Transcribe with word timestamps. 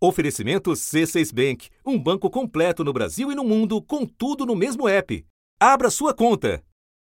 Oferecimento 0.00 0.70
C6 0.70 1.34
Bank, 1.34 1.68
um 1.84 1.98
banco 1.98 2.30
completo 2.30 2.84
no 2.84 2.92
Brasil 2.92 3.32
e 3.32 3.34
no 3.34 3.42
mundo, 3.42 3.82
com 3.82 4.06
tudo 4.06 4.46
no 4.46 4.54
mesmo 4.54 4.88
app. 4.88 5.26
Abra 5.58 5.90
sua 5.90 6.14
conta. 6.14 6.62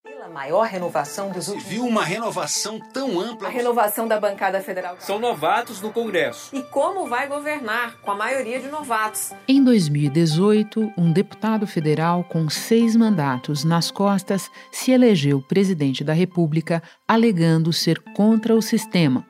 Pela 0.03 0.27
maior 0.31 0.67
renovação 0.67 1.31
dos 1.31 1.49
últimos 1.49 1.69
viu 1.69 1.85
uma 1.85 2.03
renovação 2.03 2.81
tão 2.95 3.21
ampla. 3.21 3.49
A 3.49 3.51
renovação 3.51 4.09
da 4.09 4.19
bancada 4.19 4.63
federal. 4.63 4.97
São 5.01 5.19
novatos 5.19 5.83
no 5.83 5.93
Congresso. 5.93 6.57
E 6.57 6.63
como 6.63 7.07
vai 7.07 7.29
governar 7.29 8.01
com 8.01 8.11
a 8.11 8.15
maioria 8.15 8.59
de 8.59 8.69
novatos? 8.69 9.33
Em 9.47 9.63
2018, 9.63 10.91
um 10.97 11.13
deputado 11.13 11.67
federal 11.67 12.25
com 12.25 12.49
seis 12.49 12.97
mandatos 12.97 13.65
nas 13.65 13.91
costas 13.91 14.51
se 14.73 14.93
elegeu 14.93 15.43
presidente 15.43 16.03
da 16.03 16.15
República, 16.15 16.83
alegando 17.07 17.71
ser 17.71 18.01
contra 18.15 18.55
o 18.55 18.63
sistema. 18.63 19.27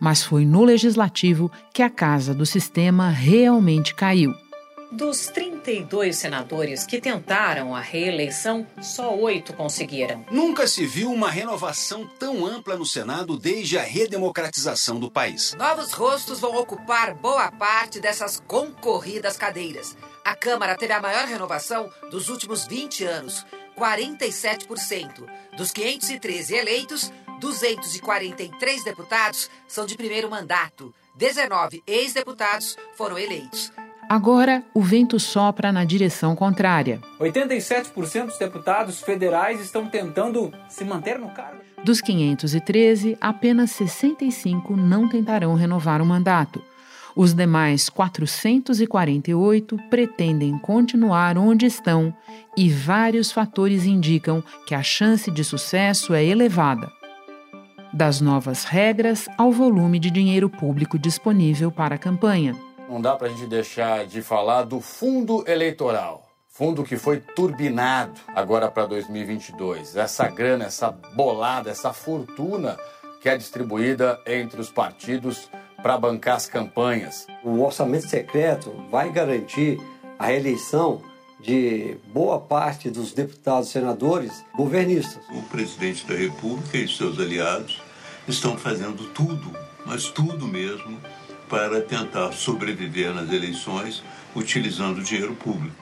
Mas 0.00 0.22
foi 0.22 0.44
no 0.44 0.64
legislativo 0.64 1.50
que 1.72 1.82
a 1.82 1.90
casa 1.90 2.34
do 2.34 2.44
sistema 2.44 3.08
realmente 3.10 3.94
caiu. 3.94 4.34
Dos 4.94 5.26
32 5.26 6.16
senadores 6.16 6.86
que 6.86 7.00
tentaram 7.00 7.74
a 7.74 7.80
reeleição, 7.80 8.64
só 8.80 9.12
oito 9.16 9.52
conseguiram. 9.52 10.24
Nunca 10.30 10.68
se 10.68 10.86
viu 10.86 11.10
uma 11.10 11.28
renovação 11.28 12.08
tão 12.16 12.46
ampla 12.46 12.76
no 12.76 12.86
Senado 12.86 13.36
desde 13.36 13.76
a 13.76 13.82
redemocratização 13.82 15.00
do 15.00 15.10
país. 15.10 15.52
Novos 15.58 15.92
rostos 15.92 16.38
vão 16.38 16.54
ocupar 16.56 17.12
boa 17.12 17.50
parte 17.50 17.98
dessas 17.98 18.40
concorridas 18.46 19.36
cadeiras. 19.36 19.96
A 20.24 20.36
Câmara 20.36 20.76
teve 20.76 20.92
a 20.92 21.02
maior 21.02 21.26
renovação 21.26 21.90
dos 22.08 22.28
últimos 22.28 22.64
20 22.64 23.04
anos, 23.04 23.44
47%. 23.78 25.24
Dos 25.56 25.72
513 25.72 26.54
eleitos, 26.54 27.12
243 27.40 28.84
deputados 28.84 29.50
são 29.66 29.86
de 29.86 29.96
primeiro 29.96 30.30
mandato. 30.30 30.94
19 31.16 31.82
ex-deputados 31.86 32.76
foram 32.96 33.18
eleitos. 33.18 33.72
Agora, 34.08 34.62
o 34.74 34.82
vento 34.82 35.18
sopra 35.18 35.72
na 35.72 35.84
direção 35.84 36.36
contrária. 36.36 37.00
87% 37.18 38.26
dos 38.26 38.38
deputados 38.38 39.00
federais 39.00 39.60
estão 39.60 39.88
tentando 39.88 40.52
se 40.68 40.84
manter 40.84 41.18
no 41.18 41.30
cargo. 41.30 41.62
Dos 41.82 42.00
513, 42.00 43.16
apenas 43.20 43.70
65 43.72 44.76
não 44.76 45.08
tentarão 45.08 45.54
renovar 45.54 46.00
o 46.00 46.06
mandato. 46.06 46.62
Os 47.16 47.32
demais 47.32 47.88
448 47.88 49.78
pretendem 49.88 50.58
continuar 50.58 51.38
onde 51.38 51.64
estão 51.64 52.12
e 52.56 52.68
vários 52.68 53.30
fatores 53.30 53.84
indicam 53.84 54.42
que 54.66 54.74
a 54.74 54.82
chance 54.82 55.30
de 55.30 55.44
sucesso 55.44 56.12
é 56.12 56.24
elevada. 56.24 56.90
Das 57.92 58.20
novas 58.20 58.64
regras 58.64 59.28
ao 59.38 59.52
volume 59.52 60.00
de 60.00 60.10
dinheiro 60.10 60.50
público 60.50 60.98
disponível 60.98 61.70
para 61.70 61.94
a 61.94 61.98
campanha. 61.98 62.56
Não 62.88 63.00
dá 63.00 63.14
para 63.14 63.28
a 63.28 63.30
gente 63.30 63.46
deixar 63.46 64.06
de 64.06 64.20
falar 64.20 64.64
do 64.64 64.80
fundo 64.80 65.44
eleitoral. 65.46 66.28
Fundo 66.48 66.82
que 66.82 66.96
foi 66.96 67.20
turbinado 67.20 68.20
agora 68.34 68.68
para 68.68 68.86
2022. 68.86 69.94
Essa 69.94 70.26
grana, 70.28 70.64
essa 70.64 70.90
bolada, 70.90 71.70
essa 71.70 71.92
fortuna 71.92 72.76
que 73.20 73.28
é 73.28 73.36
distribuída 73.36 74.20
entre 74.26 74.60
os 74.60 74.70
partidos 74.70 75.48
para 75.84 75.98
bancar 75.98 76.36
as 76.36 76.46
campanhas. 76.46 77.26
O 77.42 77.60
orçamento 77.60 78.08
secreto 78.08 78.72
vai 78.90 79.12
garantir 79.12 79.78
a 80.18 80.28
reeleição 80.28 81.02
de 81.38 81.98
boa 82.10 82.40
parte 82.40 82.88
dos 82.88 83.12
deputados 83.12 83.68
e 83.68 83.72
senadores 83.72 84.42
governistas. 84.56 85.22
O 85.28 85.42
presidente 85.42 86.06
da 86.06 86.14
República 86.14 86.78
e 86.78 86.88
seus 86.88 87.20
aliados 87.20 87.82
estão 88.26 88.56
fazendo 88.56 89.10
tudo, 89.10 89.54
mas 89.84 90.06
tudo 90.06 90.46
mesmo, 90.46 90.98
para 91.50 91.82
tentar 91.82 92.32
sobreviver 92.32 93.12
nas 93.12 93.30
eleições 93.30 94.02
utilizando 94.34 95.00
o 95.00 95.02
dinheiro 95.02 95.34
público. 95.34 95.76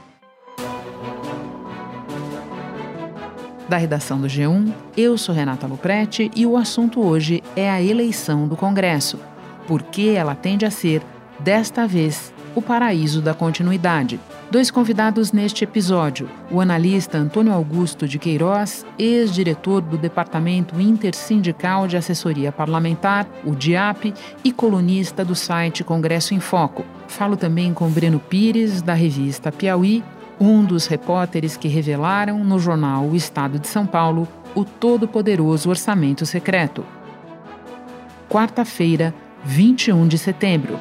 Da 3.69 3.77
redação 3.77 4.21
do 4.21 4.27
G1, 4.27 4.75
eu 4.97 5.17
sou 5.17 5.33
Renata 5.33 5.69
Luprete 5.69 6.29
e 6.35 6.45
o 6.45 6.57
assunto 6.57 7.01
hoje 7.01 7.41
é 7.55 7.71
a 7.71 7.81
eleição 7.81 8.49
do 8.49 8.57
Congresso. 8.57 9.31
Porque 9.67 10.15
ela 10.17 10.35
tende 10.35 10.65
a 10.65 10.71
ser, 10.71 11.03
desta 11.39 11.87
vez, 11.87 12.33
o 12.55 12.63
paraíso 12.63 13.21
da 13.21 13.35
continuidade. 13.35 14.21
Dois 14.51 14.71
convidados 14.71 15.33
neste 15.33 15.65
episódio: 15.65 16.29
o 16.51 16.61
analista 16.61 17.17
Antônio 17.17 17.53
Augusto 17.53 18.07
de 18.07 18.19
Queiroz, 18.19 18.85
ex-diretor 18.99 19.81
do 19.81 19.97
Departamento 19.97 20.81
Intersindical 20.81 21.87
de 21.87 21.97
Assessoria 21.97 22.53
Parlamentar, 22.53 23.27
o 23.45 23.55
DIAP, 23.55 24.13
e 24.45 24.53
colunista 24.53 25.25
do 25.25 25.35
site 25.35 25.83
Congresso 25.83 26.35
em 26.35 26.41
Foco. 26.41 26.85
Falo 27.09 27.37
também 27.37 27.73
com 27.73 27.89
Breno 27.89 28.19
Pires, 28.19 28.83
da 28.83 28.95
revista 28.95 29.51
Piauí, 29.51 30.05
um 30.39 30.65
dos 30.65 30.87
repórteres 30.87 31.57
que 31.57 31.69
revelaram 31.69 32.43
no 32.43 32.59
jornal 32.59 33.05
O 33.05 33.17
Estado 33.17 33.59
de 33.59 33.69
São 33.69 33.87
Paulo 33.87 34.27
o 34.55 34.65
todo-poderoso 34.65 35.71
orçamento 35.71 36.27
secreto. 36.27 36.85
Quarta-feira, 38.29 39.15
21 39.45 40.07
de 40.07 40.19
setembro. 40.19 40.79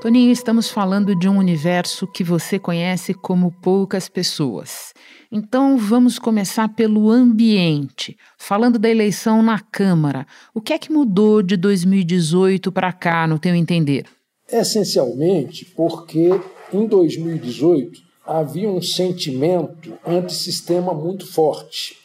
Toninho, 0.00 0.30
estamos 0.30 0.70
falando 0.70 1.16
de 1.16 1.28
um 1.28 1.38
universo 1.38 2.06
que 2.06 2.22
você 2.22 2.58
conhece 2.58 3.12
como 3.12 3.50
poucas 3.50 4.08
pessoas. 4.08 4.92
Então 5.32 5.76
vamos 5.76 6.18
começar 6.18 6.68
pelo 6.68 7.10
ambiente. 7.10 8.16
Falando 8.38 8.78
da 8.78 8.88
eleição 8.88 9.42
na 9.42 9.58
Câmara, 9.58 10.26
o 10.54 10.60
que 10.60 10.72
é 10.72 10.78
que 10.78 10.92
mudou 10.92 11.42
de 11.42 11.56
2018 11.56 12.70
para 12.70 12.92
cá, 12.92 13.26
no 13.26 13.38
teu 13.38 13.54
entender? 13.54 14.04
Essencialmente 14.48 15.64
porque 15.74 16.30
em 16.72 16.86
2018 16.86 18.00
havia 18.24 18.70
um 18.70 18.80
sentimento 18.80 19.94
antissistema 20.06 20.94
muito 20.94 21.26
forte. 21.26 21.96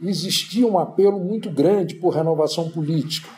Existia 0.00 0.66
um 0.66 0.78
apelo 0.78 1.18
muito 1.18 1.50
grande 1.50 1.96
por 1.96 2.14
renovação 2.14 2.70
política. 2.70 3.37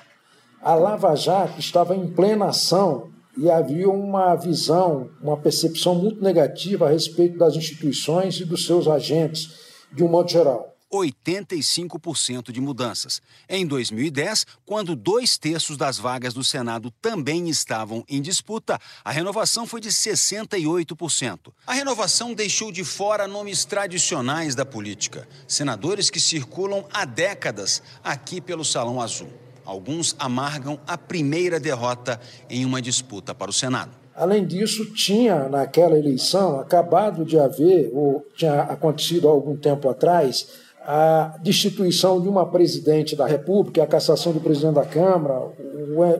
A 0.63 0.75
Lava 0.75 1.17
Jato 1.17 1.59
estava 1.59 1.97
em 1.97 2.07
plena 2.07 2.47
ação 2.47 3.11
e 3.35 3.51
havia 3.51 3.89
uma 3.89 4.35
visão, 4.37 5.09
uma 5.23 5.39
percepção 5.39 5.95
muito 5.95 6.23
negativa 6.23 6.87
a 6.87 6.91
respeito 6.91 7.39
das 7.39 7.57
instituições 7.57 8.39
e 8.41 8.45
dos 8.45 8.67
seus 8.67 8.87
agentes, 8.87 9.55
de 9.91 10.05
um 10.05 10.09
modo 10.09 10.31
geral. 10.31 10.77
85% 10.93 12.53
de 12.53 12.61
mudanças. 12.61 13.23
Em 13.49 13.67
2010, 13.67 14.45
quando 14.67 14.95
dois 14.95 15.39
terços 15.39 15.79
das 15.79 15.97
vagas 15.97 16.35
do 16.35 16.45
Senado 16.45 16.91
também 17.01 17.49
estavam 17.49 18.05
em 18.07 18.21
disputa, 18.21 18.79
a 19.03 19.11
renovação 19.11 19.67
foi 19.67 19.81
de 19.81 19.89
68%. 19.89 21.53
A 21.67 21.73
renovação 21.73 22.35
deixou 22.35 22.71
de 22.71 22.85
fora 22.85 23.27
nomes 23.27 23.65
tradicionais 23.65 24.55
da 24.55 24.67
política, 24.67 25.27
senadores 25.49 26.11
que 26.11 26.21
circulam 26.21 26.85
há 26.93 27.07
décadas 27.07 27.83
aqui 28.05 28.43
pelo 28.43 28.65
Salão 28.65 29.01
Azul. 29.01 29.31
Alguns 29.65 30.15
amargam 30.19 30.79
a 30.87 30.97
primeira 30.99 31.61
derrota 31.61 32.21
em 32.49 32.65
uma 32.65 32.81
disputa 32.81 33.35
para 33.35 33.51
o 33.51 33.53
Senado. 33.53 33.91
Além 34.15 34.47
disso, 34.47 34.93
tinha 34.93 35.49
naquela 35.49 35.99
eleição 35.99 36.59
acabado 36.59 37.25
de 37.25 37.39
haver, 37.39 37.91
ou 37.95 38.27
tinha 38.37 38.63
acontecido 38.63 39.29
há 39.29 39.31
algum 39.31 39.57
tempo 39.57 39.89
atrás, 39.89 40.49
a 40.83 41.39
destituição 41.43 42.21
de 42.21 42.29
uma 42.29 42.45
presidente 42.51 43.15
da 43.15 43.27
República, 43.27 43.83
a 43.83 43.87
cassação 43.87 44.33
do 44.33 44.41
presidente 44.41 44.75
da 44.75 44.85
Câmara, 44.85 45.41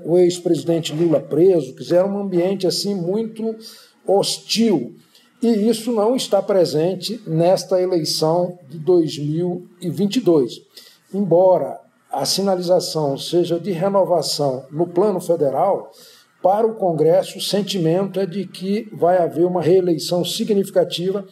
o 0.05 0.19
ex-presidente 0.19 0.95
Lula 0.95 1.21
preso, 1.21 1.75
que 1.75 1.95
era 1.95 2.07
um 2.07 2.19
ambiente 2.19 2.67
assim 2.67 2.95
muito 2.95 3.57
hostil. 4.07 4.95
E 5.43 5.49
isso 5.69 5.91
não 5.93 6.15
está 6.15 6.43
presente 6.43 7.21
nesta 7.27 7.81
eleição 7.81 8.59
de 8.69 8.79
2022. 8.79 10.61
Embora 11.13 11.80
a 12.13 12.25
sinalização 12.25 13.17
seja 13.17 13.59
de 13.59 13.71
renovação 13.71 14.65
no 14.71 14.87
plano 14.87 15.21
federal, 15.21 15.91
para 16.43 16.67
o 16.67 16.75
Congresso 16.75 17.39
o 17.39 17.43
sentimento 17.43 18.19
é 18.19 18.27
de 18.27 18.47
que 18.47 18.89
vai 18.93 19.19
haver 19.19 19.45
uma 19.45 19.63
reeleição 19.63 20.25
significativa, 20.25 21.25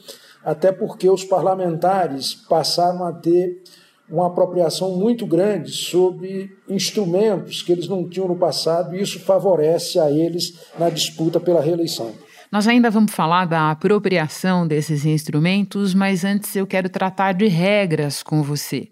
até 0.44 0.70
porque 0.70 1.08
os 1.08 1.24
parlamentares 1.24 2.34
passaram 2.34 3.04
a 3.04 3.12
ter 3.12 3.62
uma 4.10 4.26
apropriação 4.28 4.96
muito 4.96 5.26
grande 5.26 5.70
sobre 5.72 6.50
instrumentos 6.68 7.62
que 7.62 7.72
eles 7.72 7.88
não 7.88 8.08
tinham 8.08 8.28
no 8.28 8.36
passado, 8.36 8.94
e 8.94 9.02
isso 9.02 9.20
favorece 9.20 9.98
a 9.98 10.10
eles 10.10 10.58
na 10.78 10.88
disputa 10.88 11.38
pela 11.38 11.60
reeleição. 11.60 12.12
Nós 12.50 12.66
ainda 12.66 12.90
vamos 12.90 13.12
falar 13.12 13.44
da 13.44 13.70
apropriação 13.70 14.66
desses 14.66 15.04
instrumentos, 15.04 15.92
mas 15.92 16.24
antes 16.24 16.56
eu 16.56 16.66
quero 16.66 16.88
tratar 16.88 17.32
de 17.32 17.46
regras 17.46 18.22
com 18.22 18.42
você. 18.42 18.88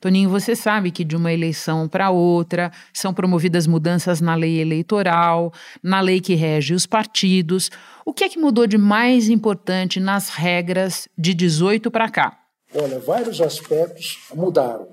Toninho, 0.00 0.30
você 0.30 0.54
sabe 0.54 0.92
que 0.92 1.02
de 1.02 1.16
uma 1.16 1.32
eleição 1.32 1.88
para 1.88 2.10
outra 2.10 2.70
são 2.92 3.12
promovidas 3.12 3.66
mudanças 3.66 4.20
na 4.20 4.36
lei 4.36 4.60
eleitoral, 4.60 5.52
na 5.82 6.00
lei 6.00 6.20
que 6.20 6.36
rege 6.36 6.72
os 6.72 6.86
partidos. 6.86 7.68
O 8.06 8.14
que 8.14 8.22
é 8.22 8.28
que 8.28 8.38
mudou 8.38 8.64
de 8.64 8.78
mais 8.78 9.28
importante 9.28 9.98
nas 9.98 10.28
regras 10.28 11.08
de 11.18 11.34
18 11.34 11.90
para 11.90 12.08
cá? 12.08 12.38
Olha, 12.72 13.00
vários 13.00 13.40
aspectos 13.40 14.18
mudaram. 14.32 14.86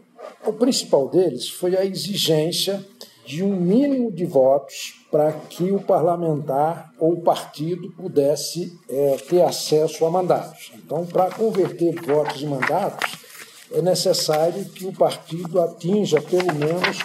O 0.44 0.54
principal 0.54 1.08
deles 1.08 1.48
foi 1.48 1.78
a 1.78 1.86
exigência 1.86 2.84
de 3.28 3.44
um 3.44 3.58
mínimo 3.58 4.10
de 4.10 4.26
votos 4.26 4.96
para 5.12 5.34
que 5.34 5.70
o 5.70 5.82
parlamentar 5.82 6.94
ou 6.98 7.14
o 7.14 7.22
partido 7.22 7.92
pudesse 7.92 8.74
é, 8.90 9.18
ter 9.30 9.42
acesso 9.42 10.06
a 10.06 10.10
mandatos. 10.10 10.72
Então, 10.76 11.06
para 11.06 11.30
converter 11.30 11.94
votos 12.02 12.42
em 12.42 12.48
mandatos, 12.48 13.18
é 13.74 13.82
necessário 13.82 14.64
que 14.70 14.86
o 14.86 14.94
partido 14.94 15.60
atinja 15.60 16.22
pelo 16.22 16.54
menos 16.56 17.00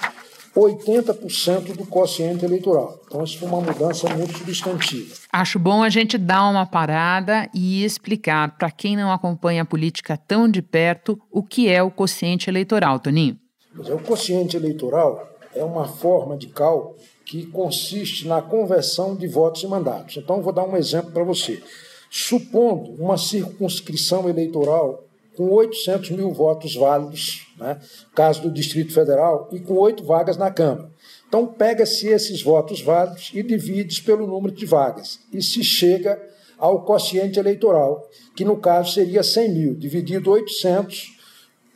80% 0.57 1.77
do 1.77 1.87
quociente 1.87 2.45
eleitoral. 2.45 3.01
Então, 3.05 3.25
isso 3.25 3.39
foi 3.39 3.49
uma 3.49 3.61
mudança 3.61 4.09
muito 4.15 4.39
substantiva. 4.39 5.17
Acho 5.33 5.59
bom 5.59 5.83
a 5.83 5.89
gente 5.89 6.17
dar 6.17 6.49
uma 6.49 6.67
parada 6.67 7.49
e 7.53 7.85
explicar 7.85 8.57
para 8.57 8.71
quem 8.71 8.97
não 8.97 9.11
acompanha 9.11 9.63
a 9.63 9.67
política 9.67 10.17
tão 10.17 10.49
de 10.49 10.63
perto 10.63 11.21
o 11.33 11.43
que 11.43 11.69
é 11.69 11.83
o 11.83 11.91
quociente 11.91 12.49
eleitoral, 12.49 13.01
Toninho. 13.01 13.37
O 13.75 13.99
quociente 13.99 14.57
eleitoral 14.57 15.32
é 15.55 15.65
uma 15.65 15.87
forma 15.87 16.37
de 16.37 16.49
cálculo 16.49 16.97
que 17.25 17.47
consiste 17.47 18.27
na 18.27 18.43
conversão 18.43 19.15
de 19.15 19.27
votos 19.27 19.63
em 19.65 19.67
mandatos. 19.67 20.17
Então, 20.17 20.43
vou 20.43 20.53
dar 20.53 20.65
um 20.65 20.77
exemplo 20.77 21.13
para 21.13 21.25
você. 21.25 21.63
Supondo 22.11 22.91
uma 23.03 23.17
circunscrição 23.17 24.29
eleitoral 24.29 25.05
com 25.37 25.49
800 25.51 26.11
mil 26.11 26.31
votos 26.33 26.75
válidos, 26.75 27.47
né, 27.59 27.81
caso 28.15 28.43
do 28.43 28.51
Distrito 28.51 28.93
Federal, 28.93 29.49
e 29.51 29.61
com 29.61 29.75
oito 29.75 30.05
vagas 30.05 30.37
na 30.37 30.51
Câmara. 30.51 30.91
Então, 31.27 31.47
pega-se 31.47 32.09
esses 32.09 32.43
votos 32.43 32.83
válidos 32.83 33.31
e 33.33 33.43
divide 33.43 34.03
pelo 34.03 34.27
número 34.27 34.55
de 34.55 34.67
vagas, 34.67 35.21
e 35.33 35.41
se 35.43 35.65
chega 35.65 36.21
ao 36.59 36.85
quociente 36.85 37.39
eleitoral, 37.39 38.07
que 38.37 38.45
no 38.45 38.59
caso 38.59 38.93
seria 38.93 39.23
100 39.23 39.49
mil, 39.53 39.75
dividido 39.75 40.31
800 40.31 41.17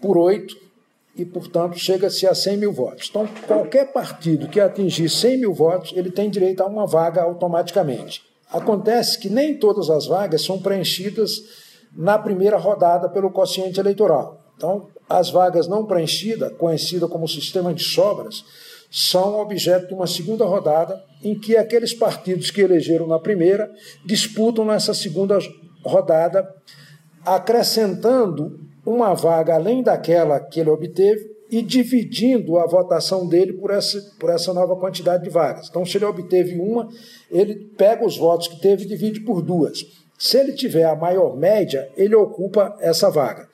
por 0.01 0.19
8, 0.19 0.66
e, 1.17 1.25
portanto, 1.25 1.79
chega-se 1.79 2.27
a 2.27 2.35
100 2.35 2.57
mil 2.59 2.73
votos. 2.73 3.09
Então, 3.09 3.27
qualquer 3.47 3.93
partido 3.93 4.49
que 4.49 4.61
atingir 4.61 5.09
100 5.09 5.39
mil 5.39 5.55
votos, 5.55 5.93
ele 5.97 6.11
tem 6.11 6.29
direito 6.29 6.63
a 6.63 6.67
uma 6.67 6.87
vaga 6.87 7.23
automaticamente. 7.23 8.23
Acontece 8.53 9.19
que 9.19 9.31
nem 9.31 9.59
todas 9.59 9.89
as 9.89 10.07
vagas 10.07 10.43
são 10.43 10.61
preenchidas 10.61 11.43
na 11.97 12.19
primeira 12.19 12.59
rodada 12.59 13.09
pelo 13.09 13.31
quociente 13.31 13.81
eleitoral. 13.81 14.41
Então, 14.57 14.89
as 15.09 15.31
vagas 15.31 15.67
não 15.67 15.87
preenchidas, 15.87 16.53
conhecida 16.59 17.09
como 17.09 17.27
sistema 17.27 17.73
de 17.73 17.83
sobras, 17.83 18.45
são 18.91 19.41
objeto 19.41 19.89
de 19.89 19.95
uma 19.95 20.07
segunda 20.07 20.45
rodada 20.45 21.03
em 21.23 21.39
que 21.39 21.57
aqueles 21.57 21.93
partidos 21.93 22.51
que 22.51 22.61
elegeram 22.61 23.07
na 23.07 23.19
primeira 23.19 23.71
disputam 24.05 24.65
nessa 24.65 24.95
segunda 24.95 25.39
rodada, 25.85 26.47
acrescentando 27.25 28.66
uma 28.87 29.13
vaga 29.13 29.55
além 29.55 29.83
daquela 29.83 30.39
que 30.39 30.61
ele 30.61 30.71
obteve 30.71 31.37
e 31.51 31.61
dividindo 31.61 32.59
a 32.59 32.67
votação 32.67 33.27
dele 33.27 33.53
por 33.53 33.71
essa, 33.71 34.01
por 34.19 34.31
essa 34.31 34.55
nova 34.55 34.77
quantidade 34.77 35.25
de 35.25 35.31
vagas. 35.31 35.69
Então, 35.69 35.85
se 35.85 35.99
ele 35.99 36.05
obteve 36.05 36.59
uma, 36.59 36.89
ele 37.31 37.55
pega 37.77 38.05
os 38.05 38.17
votos 38.17 38.49
que 38.49 38.61
teve 38.61 38.85
e 38.85 38.89
divide 38.89 39.21
por 39.21 39.43
duas. 39.43 39.85
Se 40.19 40.39
ele 40.39 40.53
tiver 40.53 40.85
a 40.85 40.97
maior 40.97 41.37
média, 41.37 41.89
ele 41.97 42.15
ocupa 42.15 42.77
essa 42.81 43.11
vaga. 43.11 43.49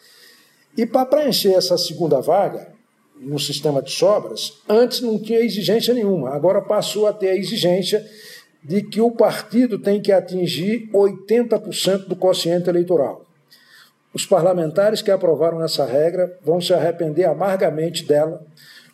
E 0.77 0.87
para 0.87 1.07
preencher 1.07 1.53
essa 1.53 1.77
segunda 1.77 2.21
vaga, 2.21 2.73
no 3.21 3.39
sistema 3.39 3.83
de 3.83 3.91
sobras, 3.91 4.59
antes 4.69 5.01
não 5.01 5.19
tinha 5.19 5.41
exigência 5.41 5.95
nenhuma, 5.95 6.31
agora 6.31 6.61
passou 6.61 7.07
a 7.07 7.13
ter 7.13 7.29
a 7.29 7.37
exigência 7.37 8.05
de 8.65 8.83
que 8.83 9.01
o 9.01 9.11
partido 9.11 9.79
tem 9.79 10.01
que 10.01 10.13
atingir 10.13 10.89
80% 10.93 12.07
do 12.07 12.17
quociente 12.17 12.69
eleitoral. 12.69 13.22
Os 14.15 14.27
parlamentares 14.27 15.01
que 15.01 15.11
aprovaram 15.11 15.63
essa 15.65 15.85
regra 15.87 16.39
vão 16.43 16.61
se 16.61 16.75
arrepender 16.75 17.25
amargamente 17.25 18.05
dela, 18.05 18.45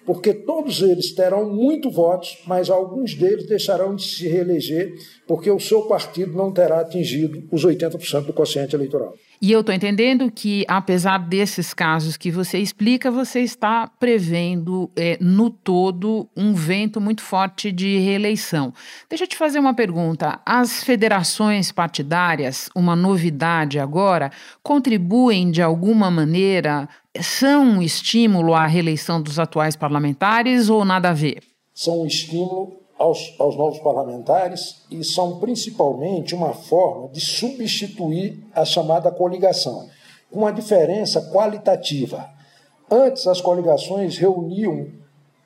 porque 0.06 0.32
todos 0.32 0.80
eles 0.80 1.12
terão 1.12 1.48
muito 1.52 1.90
votos, 1.90 2.42
mas 2.46 2.70
alguns 2.70 3.14
deles 3.14 3.46
deixarão 3.46 3.94
de 3.94 4.04
se 4.04 4.28
reeleger 4.28 4.94
porque 5.26 5.50
o 5.50 5.60
seu 5.60 5.82
partido 5.82 6.36
não 6.36 6.52
terá 6.52 6.80
atingido 6.80 7.42
os 7.50 7.64
80% 7.64 8.26
do 8.26 8.32
quociente 8.32 8.74
eleitoral. 8.74 9.14
E 9.40 9.52
eu 9.52 9.60
estou 9.60 9.72
entendendo 9.72 10.30
que, 10.32 10.64
apesar 10.66 11.18
desses 11.18 11.72
casos 11.72 12.16
que 12.16 12.28
você 12.28 12.58
explica, 12.58 13.08
você 13.08 13.40
está 13.40 13.86
prevendo, 13.86 14.90
é, 14.96 15.16
no 15.20 15.48
todo, 15.48 16.28
um 16.36 16.54
vento 16.54 17.00
muito 17.00 17.22
forte 17.22 17.70
de 17.70 17.98
reeleição. 17.98 18.74
Deixa 19.08 19.24
eu 19.24 19.28
te 19.28 19.36
fazer 19.36 19.60
uma 19.60 19.74
pergunta. 19.74 20.40
As 20.44 20.82
federações 20.82 21.70
partidárias, 21.70 22.68
uma 22.74 22.96
novidade 22.96 23.78
agora, 23.78 24.32
contribuem 24.60 25.52
de 25.52 25.62
alguma 25.62 26.10
maneira? 26.10 26.88
São 27.20 27.64
um 27.64 27.82
estímulo 27.82 28.54
à 28.54 28.66
reeleição 28.66 29.22
dos 29.22 29.38
atuais 29.38 29.76
parlamentares 29.76 30.68
ou 30.68 30.84
nada 30.84 31.10
a 31.10 31.14
ver? 31.14 31.42
São 31.72 32.02
um 32.02 32.06
estímulo 32.06 32.87
aos, 32.98 33.34
aos 33.38 33.56
novos 33.56 33.78
parlamentares 33.78 34.82
e 34.90 35.04
são 35.04 35.38
principalmente 35.38 36.34
uma 36.34 36.52
forma 36.52 37.08
de 37.08 37.20
substituir 37.20 38.44
a 38.52 38.64
chamada 38.64 39.10
coligação, 39.10 39.88
com 40.30 40.40
uma 40.40 40.52
diferença 40.52 41.20
qualitativa. 41.30 42.28
Antes, 42.90 43.26
as 43.26 43.40
coligações 43.40 44.18
reuniam 44.18 44.88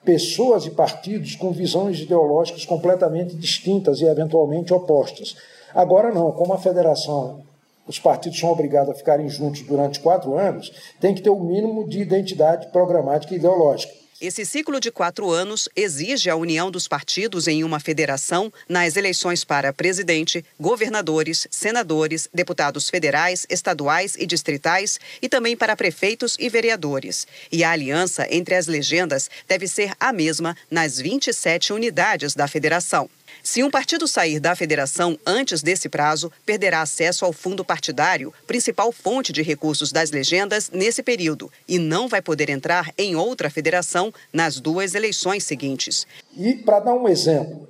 pessoas 0.04 0.64
e 0.66 0.70
partidos 0.70 1.36
com 1.36 1.52
visões 1.52 2.00
ideológicas 2.00 2.64
completamente 2.64 3.36
distintas 3.36 4.00
e 4.00 4.04
eventualmente 4.04 4.72
opostas. 4.72 5.36
Agora 5.74 6.12
não, 6.12 6.32
como 6.32 6.52
a 6.52 6.58
federação, 6.58 7.42
os 7.86 7.98
partidos 7.98 8.38
são 8.38 8.50
obrigados 8.50 8.90
a 8.90 8.94
ficarem 8.94 9.28
juntos 9.28 9.62
durante 9.62 10.00
quatro 10.00 10.36
anos, 10.38 10.72
tem 11.00 11.14
que 11.14 11.22
ter 11.22 11.30
o 11.30 11.36
um 11.36 11.44
mínimo 11.44 11.88
de 11.88 12.00
identidade 12.00 12.68
programática 12.68 13.34
e 13.34 13.36
ideológica. 13.36 14.01
Esse 14.22 14.46
ciclo 14.46 14.78
de 14.78 14.92
quatro 14.92 15.32
anos 15.32 15.68
exige 15.74 16.30
a 16.30 16.36
união 16.36 16.70
dos 16.70 16.86
partidos 16.86 17.48
em 17.48 17.64
uma 17.64 17.80
federação 17.80 18.52
nas 18.68 18.94
eleições 18.94 19.42
para 19.42 19.72
presidente, 19.72 20.44
governadores, 20.60 21.48
senadores, 21.50 22.28
deputados 22.32 22.88
federais, 22.88 23.44
estaduais 23.50 24.14
e 24.16 24.24
distritais 24.24 25.00
e 25.20 25.28
também 25.28 25.56
para 25.56 25.74
prefeitos 25.74 26.36
e 26.38 26.48
vereadores. 26.48 27.26
E 27.50 27.64
a 27.64 27.72
aliança 27.72 28.24
entre 28.30 28.54
as 28.54 28.68
legendas 28.68 29.28
deve 29.48 29.66
ser 29.66 29.92
a 29.98 30.12
mesma 30.12 30.56
nas 30.70 31.00
27 31.00 31.72
unidades 31.72 32.32
da 32.32 32.46
federação. 32.46 33.10
Se 33.42 33.60
um 33.64 33.70
partido 33.70 34.06
sair 34.06 34.38
da 34.38 34.54
federação 34.54 35.18
antes 35.26 35.62
desse 35.62 35.88
prazo, 35.88 36.30
perderá 36.46 36.80
acesso 36.80 37.24
ao 37.24 37.32
fundo 37.32 37.64
partidário, 37.64 38.32
principal 38.46 38.92
fonte 38.92 39.32
de 39.32 39.42
recursos 39.42 39.90
das 39.90 40.12
legendas 40.12 40.70
nesse 40.70 41.02
período, 41.02 41.50
e 41.66 41.76
não 41.76 42.06
vai 42.06 42.22
poder 42.22 42.48
entrar 42.48 42.92
em 42.96 43.16
outra 43.16 43.50
federação 43.50 44.14
nas 44.32 44.60
duas 44.60 44.94
eleições 44.94 45.42
seguintes. 45.42 46.06
E, 46.38 46.54
para 46.54 46.78
dar 46.78 46.94
um 46.94 47.08
exemplo, 47.08 47.68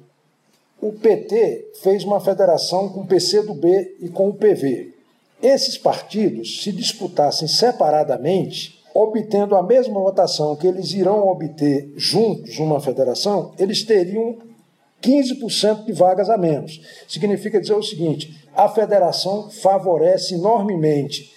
o 0.79 0.93
PT 0.93 1.71
fez 1.83 2.05
uma 2.05 2.21
federação 2.21 2.91
com 2.91 3.01
o 3.01 3.07
PCdoB 3.07 3.97
e 3.99 4.11
com 4.11 4.29
o 4.29 4.35
PV. 4.35 4.93
Esses 5.43 5.79
partidos, 5.79 6.63
se 6.63 6.71
disputassem 6.71 7.49
separadamente, 7.49 8.79
obtendo 8.95 9.57
a 9.57 9.63
mesma 9.63 9.99
votação 9.99 10.55
que 10.55 10.67
eles 10.67 10.93
irão 10.93 11.27
obter 11.27 11.91
juntos 11.97 12.59
numa 12.59 12.79
federação, 12.79 13.55
eles 13.59 13.83
teriam 13.83 14.52
15% 15.03 15.85
de 15.85 15.93
vagas 15.93 16.31
a 16.31 16.39
menos. 16.39 16.81
Significa 17.09 17.61
dizer 17.61 17.75
o 17.75 17.83
seguinte: 17.83 18.49
a 18.55 18.69
federação 18.69 19.51
favorece 19.51 20.35
enormemente 20.35 21.33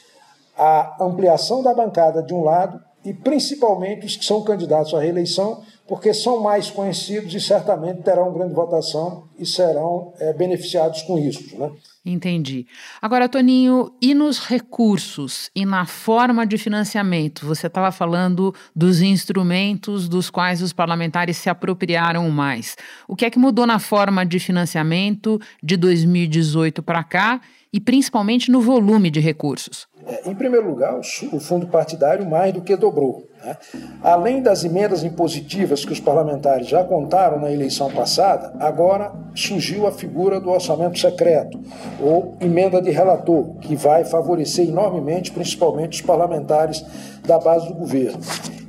a 0.58 1.04
ampliação 1.04 1.62
da 1.62 1.74
bancada 1.74 2.24
de 2.24 2.34
um 2.34 2.42
lado 2.42 2.80
e 3.04 3.14
principalmente 3.14 4.06
os 4.06 4.16
que 4.16 4.26
são 4.26 4.44
candidatos 4.44 4.94
à 4.94 5.00
reeleição, 5.00 5.62
porque 5.88 6.14
são 6.14 6.42
mais 6.42 6.70
conhecidos 6.70 7.34
e 7.34 7.40
certamente 7.40 8.02
terão 8.02 8.34
grande 8.34 8.54
votação 8.54 9.26
e 9.38 9.46
serão 9.46 10.14
é, 10.20 10.34
beneficiados 10.34 11.04
com 11.04 11.18
isso. 11.18 11.58
Né? 11.58 11.72
Entendi. 12.04 12.66
Agora, 13.02 13.30
Toninho, 13.30 13.92
e 14.02 14.14
nos 14.14 14.40
recursos 14.40 15.50
e 15.56 15.66
na 15.66 15.86
forma 15.86 16.46
de 16.46 16.58
financiamento? 16.58 17.46
Você 17.46 17.68
estava 17.68 17.92
falando 17.92 18.54
dos 18.76 19.02
instrumentos 19.02 20.10
dos 20.10 20.30
quais 20.30 20.62
os 20.62 20.74
parlamentares 20.74 21.38
se 21.38 21.50
apropriaram 21.50 22.30
mais. 22.30 22.76
O 23.08 23.16
que 23.16 23.26
é 23.26 23.30
que 23.30 23.40
mudou 23.40 23.68
na 23.68 23.80
forma 23.80 24.26
de 24.26 24.40
financiamento 24.40 25.40
de 25.62 25.78
2018 25.78 26.82
para 26.82 27.04
cá 27.04 27.42
e 27.72 27.80
principalmente 27.80 28.50
no 28.50 28.62
volume 28.62 29.12
de 29.12 29.20
recursos? 29.20 29.88
É, 30.08 30.30
em 30.30 30.36
primeiro 30.36 30.70
lugar, 30.70 31.00
o 31.32 31.40
fundo 31.40 31.68
partidário 31.68 32.30
mais 32.30 32.54
do 32.54 32.62
que 32.62 32.76
dobrou. 32.76 33.28
Né? 33.44 33.58
Além 34.04 34.42
das 34.42 34.64
emendas 34.64 35.04
impositivas 35.04 35.84
que 35.84 35.92
os 35.92 36.00
parlamentares 36.00 36.68
já 36.68 36.84
contaram 36.84 37.40
na 37.40 37.52
eleição 37.52 37.92
passada, 37.92 38.54
agora 38.60 39.12
surgiu 39.34 39.88
a 39.88 39.92
figura 39.92 40.40
do 40.40 40.52
orçamento 40.52 41.00
secreto, 41.00 41.60
ou 42.00 42.38
emenda 42.40 42.80
de 42.82 42.92
relator, 42.92 43.56
que 43.58 43.76
vai 43.76 44.06
favorecer 44.06 44.68
enormemente, 44.68 45.32
principalmente 45.32 46.02
os 46.02 46.06
parlamentares 46.06 46.86
da 47.26 47.40
base 47.40 47.68
do 47.68 47.74
governo. 47.74 48.20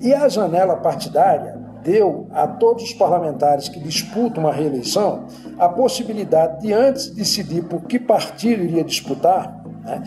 E 0.01 0.15
a 0.15 0.29
janela 0.29 0.77
partidária 0.77 1.59
deu 1.83 2.27
a 2.33 2.49
todos 2.49 2.83
os 2.83 2.93
parlamentares 2.95 3.69
que 3.69 3.79
disputam 3.79 4.43
uma 4.43 4.53
reeleição 4.53 5.27
a 5.59 5.69
possibilidade 5.69 6.63
de, 6.63 6.73
antes 6.73 7.11
decidir 7.11 7.63
por 7.63 7.83
que 7.83 7.99
partido 7.99 8.63
iria 8.65 8.83
disputar, 8.83 9.63
né, 9.85 10.03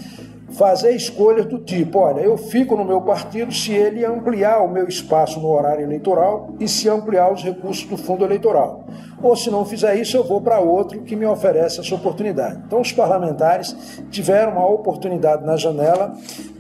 fazer 0.52 0.96
escolhas 0.96 1.46
do 1.46 1.60
tipo: 1.60 2.00
olha, 2.00 2.22
eu 2.22 2.38
fico 2.38 2.76
no 2.76 2.86
meu 2.86 3.02
partido 3.02 3.54
se 3.54 3.72
ele 3.72 4.06
ampliar 4.06 4.64
o 4.64 4.72
meu 4.72 4.88
espaço 4.88 5.40
no 5.40 5.50
horário 5.50 5.84
eleitoral 5.84 6.52
e 6.60 6.68
se 6.68 6.90
ampliar 6.90 7.32
os 7.32 7.44
recursos 7.44 7.86
do 7.86 7.98
fundo 7.98 8.24
eleitoral. 8.24 8.86
Ou 9.22 9.36
se 9.36 9.50
não 9.50 9.66
fizer 9.66 9.96
isso, 9.96 10.16
eu 10.16 10.24
vou 10.24 10.42
para 10.42 10.60
outro 10.60 11.02
que 11.02 11.16
me 11.16 11.26
oferece 11.26 11.80
essa 11.80 11.94
oportunidade. 11.94 12.62
Então, 12.66 12.80
os 12.80 12.92
parlamentares 12.92 13.76
tiveram 14.10 14.54
uma 14.54 14.68
oportunidade 14.68 15.46
na 15.46 15.58
janela 15.58 16.16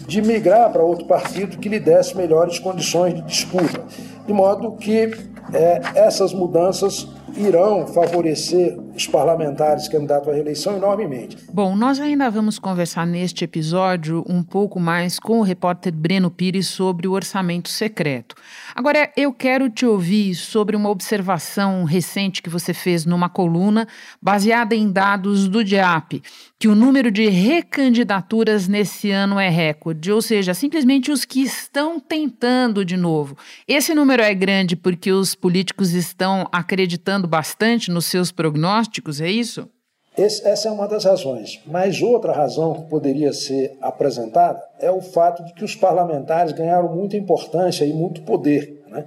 de 0.05 0.22
migrar 0.22 0.72
para 0.72 0.84
outro 0.84 1.05
partido 1.05 1.58
que 1.58 1.69
lhe 1.69 1.79
desse 1.79 2.17
melhores 2.17 2.60
condições 2.60 3.13
de 3.13 3.22
disputa. 3.22 3.81
De 4.25 4.34
modo 4.34 4.72
que 4.74 5.12
é, 5.53 5.81
essas 5.96 6.34
mudanças 6.34 7.08
irão 7.38 7.88
favorecer 7.88 8.77
os 9.00 9.08
parlamentares 9.08 9.88
candidatos 9.88 10.27
à 10.27 10.34
reeleição 10.34 10.75
enormemente. 10.75 11.38
Bom, 11.51 11.75
nós 11.75 12.00
ainda 12.00 12.29
vamos 12.29 12.60
conversar 12.60 13.08
neste 13.08 13.46
episódio 13.46 14.24
um 14.27 14.44
pouco 14.44 14.79
mais 14.79 15.18
com 15.18 15.39
o 15.39 15.44
repórter 15.44 15.94
Breno 15.94 16.29
Pires 16.29 16.68
sobre 16.68 17.08
o 17.08 17.13
orçamento 17.13 17.70
secreto. 17.70 18.36
Agora, 18.75 19.10
eu 19.15 19.32
quero 19.32 19.70
te 19.70 19.86
ouvir 19.86 20.36
sobre 20.36 20.75
uma 20.75 20.89
observação 20.89 21.84
recente 21.86 22.41
que 22.41 22.50
você 22.50 22.74
fez 22.74 23.06
numa 23.06 23.29
coluna 23.29 23.88
baseada 24.22 24.75
em 24.75 24.91
dados 24.91 25.48
do 25.48 25.63
DIAP, 25.63 26.22
que 26.58 26.68
o 26.68 26.75
número 26.75 27.10
de 27.10 27.29
recandidaturas 27.29 28.68
nesse 28.68 29.12
ano 29.12 29.39
é 29.39 29.50
recorde, 29.50 30.12
ou 30.12 30.22
seja, 30.22 30.53
simplesmente 30.53 31.10
os 31.10 31.24
que 31.24 31.41
estão 31.41 32.00
tentando 32.00 32.84
de 32.84 32.98
novo. 32.98 33.38
Esse 33.65 33.94
número 33.96 34.22
é 34.22 34.34
grande 34.34 34.75
porque 34.75 35.12
os 35.12 35.36
políticos 35.36 35.94
estão 35.94 36.48
acreditando 36.51 37.27
bastante 37.27 37.89
nos 37.89 38.06
seus 38.06 38.32
prognósticos, 38.32 38.88
é 39.22 39.29
isso? 39.29 39.69
Esse, 40.17 40.46
essa 40.46 40.67
é 40.67 40.72
uma 40.72 40.88
das 40.88 41.05
razões. 41.05 41.62
Mas 41.65 42.01
outra 42.01 42.34
razão 42.34 42.74
que 42.74 42.89
poderia 42.89 43.31
ser 43.31 43.77
apresentada 43.81 44.62
é 44.79 44.91
o 44.91 45.01
fato 45.01 45.43
de 45.46 45.53
que 45.53 45.63
os 45.63 45.75
parlamentares 45.75 46.51
ganharam 46.51 46.93
muita 46.93 47.15
importância 47.15 47.86
e 47.86 47.93
muito 47.93 48.22
poder. 48.24 48.84
Né? 48.88 49.05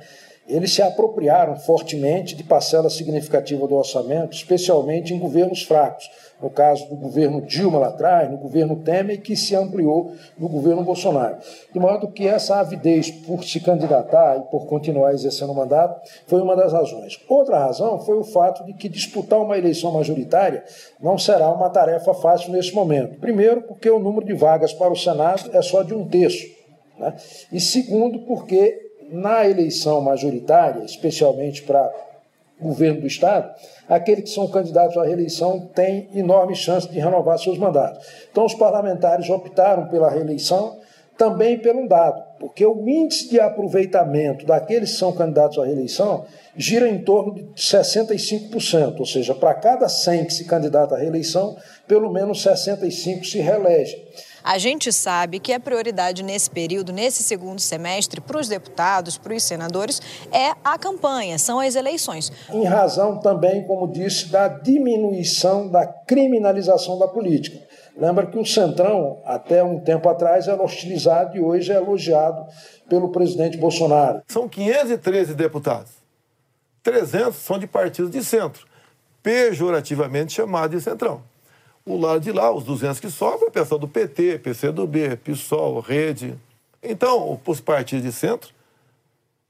Eles 0.52 0.74
se 0.74 0.82
apropriaram 0.82 1.56
fortemente 1.56 2.34
de 2.34 2.44
parcela 2.44 2.90
significativa 2.90 3.66
do 3.66 3.74
orçamento, 3.74 4.36
especialmente 4.36 5.14
em 5.14 5.18
governos 5.18 5.62
fracos 5.62 6.08
no 6.42 6.50
caso 6.50 6.88
do 6.88 6.96
governo 6.96 7.40
Dilma 7.40 7.78
lá 7.78 7.86
atrás, 7.88 8.28
no 8.28 8.36
governo 8.36 8.76
Temer, 8.76 9.22
que 9.22 9.36
se 9.36 9.54
ampliou 9.54 10.12
no 10.36 10.48
governo 10.48 10.82
Bolsonaro. 10.82 11.36
De 11.72 11.78
modo 11.78 12.08
que 12.08 12.26
essa 12.26 12.56
avidez 12.56 13.10
por 13.10 13.44
se 13.44 13.60
candidatar 13.60 14.38
e 14.38 14.50
por 14.50 14.66
continuar 14.66 15.14
exercendo 15.14 15.52
o 15.52 15.54
mandato 15.54 16.00
foi 16.26 16.42
uma 16.42 16.56
das 16.56 16.72
razões. 16.72 17.18
Outra 17.28 17.60
razão 17.60 18.00
foi 18.00 18.18
o 18.18 18.24
fato 18.24 18.64
de 18.64 18.74
que 18.74 18.88
disputar 18.88 19.40
uma 19.40 19.56
eleição 19.56 19.92
majoritária 19.92 20.64
não 21.00 21.16
será 21.16 21.48
uma 21.50 21.70
tarefa 21.70 22.12
fácil 22.12 22.52
nesse 22.52 22.74
momento. 22.74 23.20
Primeiro, 23.20 23.62
porque 23.62 23.88
o 23.88 24.00
número 24.00 24.26
de 24.26 24.34
vagas 24.34 24.72
para 24.72 24.92
o 24.92 24.96
Senado 24.96 25.50
é 25.52 25.62
só 25.62 25.82
de 25.82 25.94
um 25.94 26.08
terço. 26.08 26.44
Né? 26.98 27.14
E 27.52 27.60
segundo, 27.60 28.20
porque 28.20 28.91
na 29.12 29.48
eleição 29.48 30.00
majoritária, 30.00 30.84
especialmente 30.84 31.62
para 31.62 31.92
governo 32.60 33.00
do 33.00 33.06
Estado, 33.06 33.52
aqueles 33.88 34.24
que 34.24 34.30
são 34.30 34.48
candidatos 34.48 34.96
à 34.96 35.04
reeleição 35.04 35.68
têm 35.74 36.08
enorme 36.14 36.54
chance 36.54 36.88
de 36.88 36.98
renovar 36.98 37.38
seus 37.38 37.58
mandatos. 37.58 38.06
Então, 38.30 38.44
os 38.44 38.54
parlamentares 38.54 39.28
optaram 39.28 39.88
pela 39.88 40.08
reeleição 40.08 40.78
também 41.16 41.58
pelo 41.58 41.80
um 41.80 41.86
dado, 41.86 42.22
porque 42.40 42.64
o 42.64 42.88
índice 42.88 43.28
de 43.28 43.38
aproveitamento 43.38 44.46
daqueles 44.46 44.92
que 44.92 44.96
são 44.96 45.12
candidatos 45.12 45.58
à 45.58 45.64
reeleição 45.64 46.24
gira 46.56 46.88
em 46.88 46.98
torno 46.98 47.34
de 47.34 47.44
65%, 47.54 48.98
ou 48.98 49.06
seja, 49.06 49.34
para 49.34 49.54
cada 49.54 49.88
100 49.88 50.24
que 50.24 50.34
se 50.34 50.44
candidata 50.44 50.94
à 50.94 50.98
reeleição, 50.98 51.56
pelo 51.86 52.10
menos 52.10 52.42
65 52.42 53.26
se 53.26 53.38
reelegem. 53.38 54.02
A 54.44 54.58
gente 54.58 54.92
sabe 54.92 55.38
que 55.38 55.52
a 55.52 55.60
prioridade 55.60 56.22
nesse 56.22 56.50
período, 56.50 56.92
nesse 56.92 57.22
segundo 57.22 57.60
semestre, 57.60 58.20
para 58.20 58.40
os 58.40 58.48
deputados, 58.48 59.16
para 59.16 59.34
os 59.34 59.42
senadores, 59.42 60.00
é 60.32 60.52
a 60.64 60.76
campanha, 60.76 61.38
são 61.38 61.60
as 61.60 61.76
eleições. 61.76 62.32
Em 62.50 62.64
razão 62.64 63.18
também, 63.18 63.64
como 63.66 63.90
disse, 63.90 64.28
da 64.28 64.48
diminuição 64.48 65.68
da 65.68 65.86
criminalização 65.86 66.98
da 66.98 67.06
política. 67.06 67.58
Lembra 67.96 68.26
que 68.26 68.38
o 68.38 68.44
Centrão, 68.44 69.20
até 69.24 69.62
um 69.62 69.78
tempo 69.78 70.08
atrás, 70.08 70.48
era 70.48 70.62
hostilizado 70.62 71.36
e 71.36 71.40
hoje 71.40 71.70
é 71.70 71.76
elogiado 71.76 72.44
pelo 72.88 73.10
presidente 73.10 73.58
Bolsonaro. 73.58 74.22
São 74.26 74.48
513 74.48 75.34
deputados. 75.34 75.92
300 76.82 77.36
são 77.36 77.58
de 77.58 77.66
partidos 77.66 78.10
de 78.10 78.24
centro, 78.24 78.66
pejorativamente 79.22 80.32
chamados 80.32 80.76
de 80.76 80.82
Centrão. 80.82 81.22
O 81.84 81.98
lado 81.98 82.20
de 82.20 82.30
lá, 82.30 82.52
os 82.54 82.64
200 82.64 83.00
que 83.00 83.10
sobram, 83.10 83.46
é 83.46 83.48
o 83.48 83.52
pessoal 83.52 83.78
do 83.78 83.88
PT, 83.88 84.38
PCdoB, 84.38 85.16
PSOL, 85.16 85.80
Rede. 85.80 86.38
Então, 86.82 87.40
os 87.44 87.60
partidos 87.60 88.04
de 88.04 88.12
centro 88.12 88.50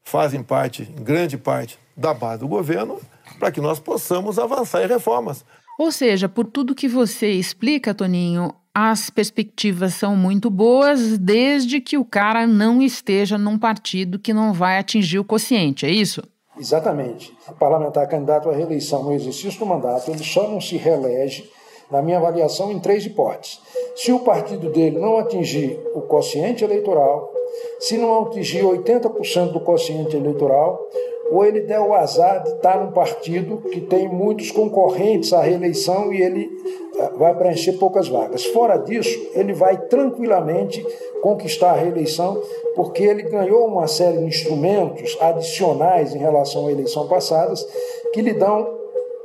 fazem 0.02 0.42
parte, 0.42 0.82
em 0.82 1.02
grande 1.02 1.36
parte, 1.36 1.78
da 1.96 2.14
base 2.14 2.40
do 2.40 2.48
governo 2.48 3.00
para 3.38 3.50
que 3.50 3.60
nós 3.60 3.78
possamos 3.78 4.38
avançar 4.38 4.82
em 4.82 4.88
reformas. 4.88 5.44
Ou 5.78 5.90
seja, 5.90 6.28
por 6.28 6.46
tudo 6.46 6.74
que 6.74 6.88
você 6.88 7.30
explica, 7.30 7.94
Toninho, 7.94 8.54
as 8.74 9.10
perspectivas 9.10 9.94
são 9.94 10.16
muito 10.16 10.50
boas 10.50 11.18
desde 11.18 11.80
que 11.80 11.98
o 11.98 12.04
cara 12.04 12.46
não 12.46 12.82
esteja 12.82 13.36
num 13.36 13.58
partido 13.58 14.18
que 14.18 14.32
não 14.32 14.52
vai 14.52 14.78
atingir 14.78 15.18
o 15.18 15.24
quociente, 15.24 15.84
é 15.84 15.90
isso? 15.90 16.22
Exatamente. 16.58 17.34
O 17.48 17.52
parlamentar 17.52 18.08
candidato 18.08 18.48
à 18.48 18.54
reeleição 18.54 19.02
no 19.02 19.12
exercício 19.12 19.58
do 19.58 19.66
mandato, 19.66 20.10
ele 20.10 20.22
só 20.22 20.48
não 20.48 20.60
se 20.60 20.76
reelege 20.76 21.50
na 21.92 22.00
minha 22.00 22.16
avaliação, 22.16 22.72
em 22.72 22.80
três 22.80 23.04
hipóteses. 23.04 23.60
Se 23.94 24.10
o 24.10 24.20
partido 24.20 24.70
dele 24.70 24.98
não 24.98 25.18
atingir 25.18 25.78
o 25.94 26.00
quociente 26.00 26.64
eleitoral, 26.64 27.30
se 27.78 27.98
não 27.98 28.22
atingir 28.22 28.64
80% 28.64 29.52
do 29.52 29.60
quociente 29.60 30.16
eleitoral, 30.16 30.88
ou 31.30 31.44
ele 31.44 31.60
der 31.60 31.80
o 31.80 31.94
azar 31.94 32.42
de 32.42 32.50
estar 32.50 32.82
num 32.82 32.92
partido 32.92 33.58
que 33.70 33.80
tem 33.80 34.08
muitos 34.08 34.50
concorrentes 34.50 35.32
à 35.32 35.40
reeleição 35.40 36.12
e 36.12 36.20
ele 36.20 36.50
eh, 36.98 37.10
vai 37.16 37.34
preencher 37.34 37.72
poucas 37.74 38.08
vagas. 38.08 38.44
Fora 38.44 38.76
disso, 38.76 39.30
ele 39.34 39.52
vai 39.52 39.78
tranquilamente 39.86 40.84
conquistar 41.22 41.70
a 41.70 41.76
reeleição, 41.76 42.40
porque 42.74 43.02
ele 43.02 43.22
ganhou 43.22 43.66
uma 43.66 43.86
série 43.86 44.18
de 44.18 44.24
instrumentos 44.24 45.16
adicionais 45.20 46.14
em 46.14 46.18
relação 46.18 46.66
à 46.66 46.72
eleição 46.72 47.06
passadas 47.06 47.66
que 48.12 48.20
lhe 48.20 48.34
dão 48.34 48.81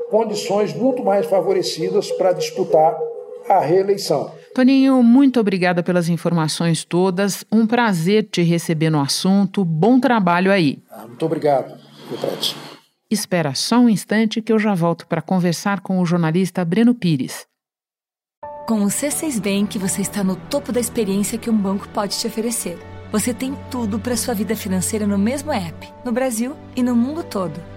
condições 0.09 0.73
muito 0.73 1.03
mais 1.03 1.25
favorecidas 1.25 2.11
para 2.11 2.33
disputar 2.33 2.95
a 3.49 3.59
reeleição. 3.59 4.31
Toninho, 4.53 5.01
muito 5.03 5.39
obrigada 5.39 5.83
pelas 5.83 6.09
informações 6.09 6.83
todas. 6.83 7.45
Um 7.51 7.65
prazer 7.65 8.27
te 8.29 8.41
receber 8.41 8.89
no 8.89 8.99
assunto. 8.99 9.63
Bom 9.63 9.99
trabalho 9.99 10.51
aí. 10.51 10.79
Ah, 10.89 11.05
muito 11.07 11.25
obrigado, 11.25 11.77
Petrete. 12.09 12.55
Espera 13.09 13.53
só 13.53 13.77
um 13.77 13.87
instante 13.87 14.41
que 14.41 14.51
eu 14.51 14.59
já 14.59 14.73
volto 14.73 15.07
para 15.07 15.21
conversar 15.21 15.79
com 15.79 15.99
o 15.99 16.05
jornalista 16.05 16.65
Breno 16.65 16.93
Pires. 16.93 17.45
Com 18.67 18.81
o 18.81 18.87
C6 18.87 19.39
Bank, 19.39 19.77
você 19.79 20.01
está 20.01 20.23
no 20.25 20.35
topo 20.35 20.73
da 20.73 20.79
experiência 20.79 21.37
que 21.37 21.49
um 21.49 21.57
banco 21.57 21.87
pode 21.89 22.17
te 22.19 22.27
oferecer. 22.27 22.77
Você 23.13 23.33
tem 23.33 23.55
tudo 23.71 23.97
para 23.97 24.17
sua 24.17 24.33
vida 24.33 24.57
financeira 24.57 25.07
no 25.07 25.17
mesmo 25.17 25.53
app, 25.53 25.87
no 26.03 26.11
Brasil 26.11 26.53
e 26.75 26.83
no 26.83 26.93
mundo 26.93 27.23
todo 27.23 27.76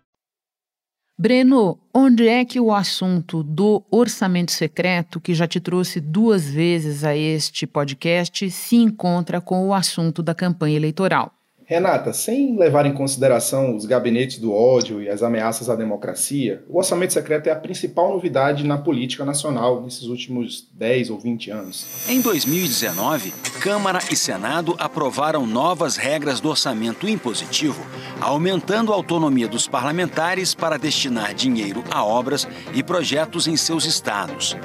Breno, 1.21 1.77
onde 1.93 2.27
é 2.27 2.43
que 2.43 2.59
o 2.59 2.73
assunto 2.73 3.43
do 3.43 3.83
orçamento 3.91 4.51
secreto, 4.51 5.21
que 5.21 5.35
já 5.35 5.47
te 5.47 5.59
trouxe 5.59 5.99
duas 5.99 6.49
vezes 6.49 7.03
a 7.03 7.15
este 7.15 7.67
podcast, 7.67 8.49
se 8.49 8.77
encontra 8.77 9.39
com 9.39 9.67
o 9.67 9.71
assunto 9.71 10.23
da 10.23 10.33
campanha 10.33 10.77
eleitoral? 10.77 11.31
Renata, 11.71 12.11
sem 12.11 12.57
levar 12.57 12.85
em 12.85 12.91
consideração 12.91 13.77
os 13.77 13.85
gabinetes 13.85 14.39
do 14.39 14.53
ódio 14.53 15.01
e 15.01 15.07
as 15.07 15.23
ameaças 15.23 15.69
à 15.69 15.75
democracia, 15.77 16.65
o 16.67 16.77
orçamento 16.77 17.13
secreto 17.13 17.47
é 17.47 17.51
a 17.53 17.55
principal 17.55 18.11
novidade 18.11 18.65
na 18.65 18.77
política 18.77 19.23
nacional 19.23 19.81
nesses 19.81 20.03
últimos 20.03 20.67
10 20.73 21.11
ou 21.11 21.17
20 21.17 21.49
anos. 21.49 22.09
Em 22.09 22.19
2019, 22.19 23.33
Câmara 23.61 23.99
e 24.11 24.17
Senado 24.17 24.75
aprovaram 24.77 25.47
novas 25.47 25.95
regras 25.95 26.41
do 26.41 26.49
orçamento 26.49 27.07
impositivo, 27.07 27.81
aumentando 28.19 28.91
a 28.91 28.95
autonomia 28.97 29.47
dos 29.47 29.65
parlamentares 29.65 30.53
para 30.53 30.77
destinar 30.77 31.33
dinheiro 31.33 31.85
a 31.89 32.03
obras 32.03 32.45
e 32.73 32.83
projetos 32.83 33.47
em 33.47 33.55
seus 33.55 33.85
estados. 33.85 34.57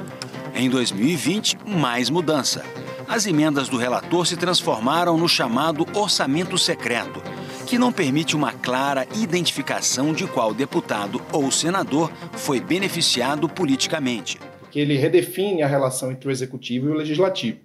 Em 0.53 0.69
2020, 0.69 1.57
mais 1.65 2.09
mudança 2.09 2.65
as 3.07 3.25
emendas 3.25 3.69
do 3.69 3.77
relator 3.77 4.25
se 4.25 4.35
transformaram 4.35 5.17
no 5.17 5.29
chamado 5.29 5.85
orçamento 5.97 6.57
secreto, 6.57 7.21
que 7.65 7.77
não 7.77 7.91
permite 7.91 8.35
uma 8.35 8.51
clara 8.51 9.07
identificação 9.15 10.13
de 10.13 10.27
qual 10.27 10.53
deputado 10.53 11.21
ou 11.31 11.49
senador 11.49 12.11
foi 12.33 12.59
beneficiado 12.59 13.47
politicamente. 13.47 14.39
Que 14.69 14.79
ele 14.79 14.97
redefine 14.97 15.63
a 15.63 15.67
relação 15.67 16.11
entre 16.11 16.27
o 16.27 16.31
executivo 16.31 16.89
e 16.89 16.91
o 16.91 16.95
legislativo. 16.95 17.59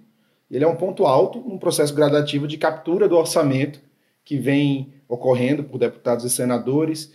Ele 0.49 0.63
é 0.63 0.67
um 0.67 0.75
ponto 0.75 1.05
alto 1.05 1.39
num 1.39 1.57
processo 1.57 1.93
gradativo 1.93 2.47
de 2.47 2.57
captura 2.57 3.07
do 3.07 3.17
orçamento 3.17 3.81
que 4.23 4.37
vem 4.37 4.93
ocorrendo 5.09 5.63
por 5.63 5.77
deputados 5.77 6.23
e 6.23 6.29
senadores 6.29 7.11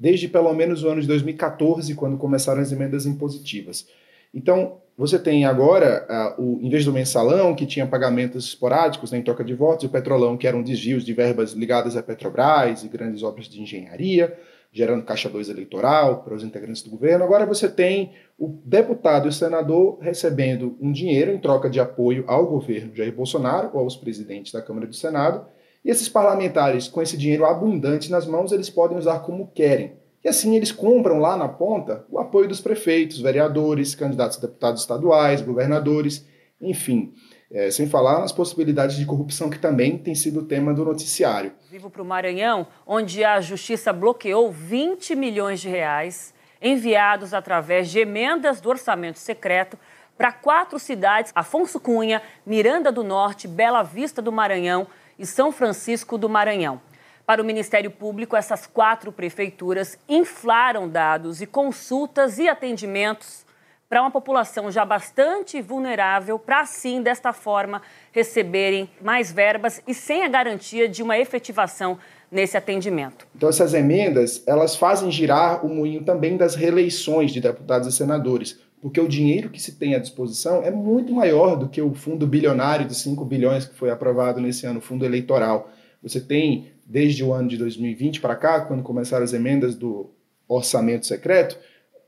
desde 0.00 0.28
pelo 0.28 0.52
menos 0.54 0.82
o 0.82 0.88
ano 0.88 1.02
de 1.02 1.06
2014, 1.06 1.94
quando 1.94 2.16
começaram 2.16 2.62
as 2.62 2.72
emendas 2.72 3.04
impositivas. 3.04 3.86
Então, 4.32 4.78
você 5.00 5.18
tem 5.18 5.46
agora, 5.46 6.34
uh, 6.38 6.42
o, 6.42 6.60
em 6.60 6.68
vez 6.68 6.84
do 6.84 6.92
mensalão, 6.92 7.54
que 7.54 7.64
tinha 7.64 7.86
pagamentos 7.86 8.44
esporádicos 8.44 9.10
né, 9.10 9.16
em 9.16 9.22
troca 9.22 9.42
de 9.42 9.54
votos, 9.54 9.84
e 9.84 9.86
o 9.86 9.90
petrolão, 9.90 10.36
que 10.36 10.46
eram 10.46 10.62
desvios 10.62 11.06
de 11.06 11.14
verbas 11.14 11.52
ligadas 11.52 11.96
à 11.96 12.02
Petrobras 12.02 12.84
e 12.84 12.88
grandes 12.88 13.22
obras 13.22 13.48
de 13.48 13.62
engenharia, 13.62 14.38
gerando 14.70 15.02
caixa 15.02 15.30
2 15.30 15.48
eleitoral 15.48 16.22
para 16.22 16.34
os 16.34 16.44
integrantes 16.44 16.82
do 16.82 16.90
governo. 16.90 17.24
Agora 17.24 17.46
você 17.46 17.66
tem 17.66 18.12
o 18.38 18.60
deputado 18.62 19.24
e 19.24 19.30
o 19.30 19.32
senador 19.32 19.98
recebendo 20.02 20.76
um 20.78 20.92
dinheiro 20.92 21.32
em 21.32 21.38
troca 21.38 21.70
de 21.70 21.80
apoio 21.80 22.22
ao 22.26 22.46
governo 22.46 22.94
Jair 22.94 23.14
Bolsonaro 23.14 23.70
ou 23.72 23.80
aos 23.80 23.96
presidentes 23.96 24.52
da 24.52 24.60
Câmara 24.60 24.84
e 24.84 24.90
do 24.90 24.94
Senado. 24.94 25.46
E 25.82 25.88
esses 25.88 26.10
parlamentares, 26.10 26.88
com 26.88 27.00
esse 27.00 27.16
dinheiro 27.16 27.46
abundante 27.46 28.10
nas 28.10 28.26
mãos, 28.26 28.52
eles 28.52 28.68
podem 28.68 28.98
usar 28.98 29.20
como 29.20 29.50
querem. 29.54 29.98
E 30.22 30.28
assim 30.28 30.54
eles 30.54 30.70
compram 30.70 31.18
lá 31.18 31.36
na 31.36 31.48
ponta 31.48 32.04
o 32.10 32.18
apoio 32.18 32.48
dos 32.48 32.60
prefeitos, 32.60 33.20
vereadores, 33.20 33.94
candidatos 33.94 34.38
a 34.38 34.40
deputados 34.42 34.82
estaduais, 34.82 35.40
governadores, 35.40 36.26
enfim. 36.60 37.14
É, 37.52 37.68
sem 37.68 37.88
falar 37.88 38.20
nas 38.20 38.30
possibilidades 38.30 38.96
de 38.96 39.04
corrupção 39.04 39.50
que 39.50 39.58
também 39.58 39.98
tem 39.98 40.14
sido 40.14 40.44
tema 40.44 40.72
do 40.72 40.84
noticiário. 40.84 41.52
Vivo 41.68 41.90
para 41.90 42.02
o 42.02 42.04
Maranhão, 42.04 42.64
onde 42.86 43.24
a 43.24 43.40
justiça 43.40 43.92
bloqueou 43.92 44.52
20 44.52 45.16
milhões 45.16 45.60
de 45.60 45.68
reais 45.68 46.32
enviados 46.62 47.34
através 47.34 47.90
de 47.90 47.98
emendas 47.98 48.60
do 48.60 48.68
orçamento 48.68 49.18
secreto 49.18 49.76
para 50.16 50.30
quatro 50.30 50.78
cidades: 50.78 51.32
Afonso 51.34 51.80
Cunha, 51.80 52.22
Miranda 52.44 52.92
do 52.92 53.02
Norte, 53.02 53.48
Bela 53.48 53.82
Vista 53.82 54.20
do 54.20 54.30
Maranhão 54.30 54.86
e 55.18 55.26
São 55.26 55.50
Francisco 55.50 56.16
do 56.16 56.28
Maranhão. 56.28 56.80
Para 57.30 57.42
o 57.42 57.44
Ministério 57.44 57.92
Público, 57.92 58.34
essas 58.34 58.66
quatro 58.66 59.12
prefeituras 59.12 59.96
inflaram 60.08 60.88
dados 60.88 61.40
e 61.40 61.46
consultas 61.46 62.40
e 62.40 62.48
atendimentos 62.48 63.46
para 63.88 64.00
uma 64.00 64.10
população 64.10 64.68
já 64.68 64.84
bastante 64.84 65.62
vulnerável, 65.62 66.40
para 66.40 66.62
assim, 66.62 67.00
desta 67.00 67.32
forma, 67.32 67.82
receberem 68.10 68.90
mais 69.00 69.30
verbas 69.30 69.80
e 69.86 69.94
sem 69.94 70.24
a 70.24 70.28
garantia 70.28 70.88
de 70.88 71.04
uma 71.04 71.16
efetivação 71.18 72.00
nesse 72.32 72.56
atendimento. 72.56 73.28
Então 73.36 73.48
essas 73.48 73.74
emendas, 73.74 74.42
elas 74.44 74.74
fazem 74.74 75.08
girar 75.08 75.64
o 75.64 75.68
moinho 75.68 76.02
também 76.02 76.36
das 76.36 76.56
reeleições 76.56 77.30
de 77.30 77.40
deputados 77.40 77.86
e 77.86 77.96
senadores, 77.96 78.58
porque 78.82 79.00
o 79.00 79.06
dinheiro 79.06 79.50
que 79.50 79.62
se 79.62 79.78
tem 79.78 79.94
à 79.94 80.00
disposição 80.00 80.64
é 80.64 80.70
muito 80.72 81.12
maior 81.12 81.54
do 81.54 81.68
que 81.68 81.80
o 81.80 81.94
fundo 81.94 82.26
bilionário 82.26 82.86
de 82.86 82.94
5 82.96 83.24
bilhões 83.24 83.66
que 83.66 83.76
foi 83.76 83.88
aprovado 83.88 84.40
nesse 84.40 84.66
ano, 84.66 84.80
o 84.80 84.82
fundo 84.82 85.04
eleitoral. 85.04 85.70
Você 86.02 86.18
tem, 86.18 86.72
desde 86.90 87.22
o 87.22 87.32
ano 87.32 87.48
de 87.48 87.56
2020 87.56 88.20
para 88.20 88.34
cá, 88.34 88.62
quando 88.62 88.82
começaram 88.82 89.22
as 89.22 89.32
emendas 89.32 89.76
do 89.76 90.10
orçamento 90.48 91.06
secreto, 91.06 91.56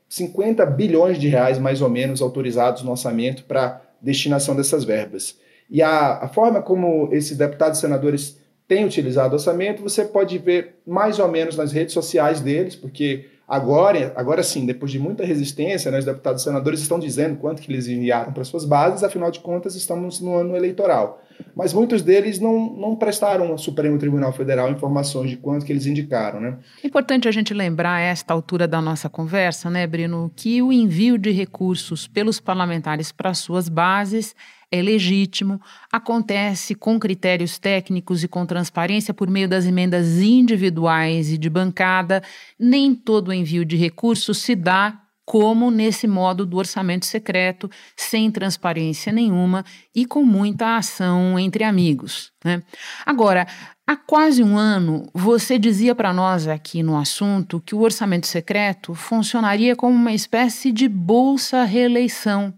50 0.09 0.65
bilhões 0.65 1.17
de 1.17 1.29
reais, 1.29 1.57
mais 1.57 1.81
ou 1.81 1.89
menos, 1.89 2.21
autorizados 2.21 2.83
no 2.83 2.91
orçamento 2.91 3.45
para 3.45 3.81
destinação 4.01 4.53
dessas 4.53 4.83
verbas. 4.83 5.39
E 5.69 5.81
a, 5.81 6.25
a 6.25 6.27
forma 6.27 6.61
como 6.61 7.07
esses 7.13 7.37
deputados 7.37 7.77
e 7.77 7.81
senadores 7.81 8.37
têm 8.67 8.83
utilizado 8.83 9.31
o 9.31 9.37
orçamento, 9.37 9.81
você 9.81 10.03
pode 10.03 10.37
ver 10.37 10.75
mais 10.85 11.17
ou 11.17 11.29
menos 11.29 11.55
nas 11.55 11.71
redes 11.71 11.93
sociais 11.93 12.41
deles, 12.41 12.75
porque 12.75 13.29
agora, 13.47 14.13
agora 14.15 14.43
sim, 14.43 14.65
depois 14.65 14.91
de 14.91 14.99
muita 14.99 15.25
resistência, 15.25 15.91
né, 15.91 15.99
os 15.99 16.05
deputados 16.05 16.41
e 16.41 16.45
senadores 16.45 16.81
estão 16.81 16.99
dizendo 16.99 17.37
quanto 17.37 17.61
que 17.61 17.71
eles 17.71 17.87
enviaram 17.87 18.33
para 18.33 18.43
suas 18.43 18.65
bases, 18.65 19.03
afinal 19.03 19.31
de 19.31 19.39
contas, 19.39 19.75
estamos 19.75 20.19
no 20.19 20.35
ano 20.35 20.55
eleitoral 20.55 21.23
mas 21.55 21.73
muitos 21.73 22.01
deles 22.01 22.39
não, 22.39 22.73
não 22.73 22.95
prestaram 22.95 23.47
ao 23.47 23.57
Supremo 23.57 23.97
Tribunal 23.97 24.33
Federal 24.33 24.71
informações 24.71 25.29
de 25.29 25.37
quanto 25.37 25.65
que 25.65 25.71
eles 25.71 25.85
indicaram, 25.85 26.39
né? 26.39 26.57
Importante 26.83 27.27
a 27.27 27.31
gente 27.31 27.53
lembrar 27.53 27.95
a 27.95 27.99
esta 27.99 28.33
altura 28.33 28.67
da 28.67 28.81
nossa 28.81 29.09
conversa, 29.09 29.69
né, 29.69 29.85
Brino, 29.85 30.31
que 30.35 30.61
o 30.61 30.71
envio 30.71 31.17
de 31.17 31.31
recursos 31.31 32.07
pelos 32.07 32.39
parlamentares 32.39 33.11
para 33.11 33.33
suas 33.33 33.69
bases 33.69 34.35
é 34.73 34.81
legítimo, 34.81 35.61
acontece 35.91 36.73
com 36.73 36.99
critérios 36.99 37.59
técnicos 37.59 38.23
e 38.23 38.27
com 38.27 38.43
transparência 38.43 39.13
por 39.13 39.29
meio 39.29 39.47
das 39.47 39.67
emendas 39.67 40.17
individuais 40.17 41.29
e 41.31 41.37
de 41.37 41.47
bancada. 41.47 42.23
Nem 42.57 42.95
todo 42.95 43.31
envio 43.31 43.63
de 43.63 43.77
recursos 43.77 44.39
se 44.39 44.55
dá 44.55 44.99
como 45.23 45.69
nesse 45.69 46.07
modo 46.07 46.43
do 46.43 46.57
orçamento 46.57 47.05
secreto, 47.05 47.69
sem 47.95 48.31
transparência 48.31 49.13
nenhuma 49.13 49.63
e 49.93 50.07
com 50.07 50.25
muita 50.25 50.75
ação 50.75 51.37
entre 51.37 51.63
amigos. 51.63 52.31
Né? 52.43 52.63
Agora, 53.05 53.45
há 53.85 53.95
quase 53.95 54.43
um 54.43 54.57
ano, 54.57 55.07
você 55.13 55.59
dizia 55.59 55.93
para 55.93 56.11
nós 56.11 56.47
aqui 56.47 56.81
no 56.81 56.97
assunto 56.97 57.61
que 57.63 57.75
o 57.75 57.81
orçamento 57.81 58.25
secreto 58.25 58.95
funcionaria 58.95 59.75
como 59.75 59.95
uma 59.95 60.13
espécie 60.13 60.71
de 60.71 60.89
bolsa 60.89 61.63
reeleição. 61.63 62.51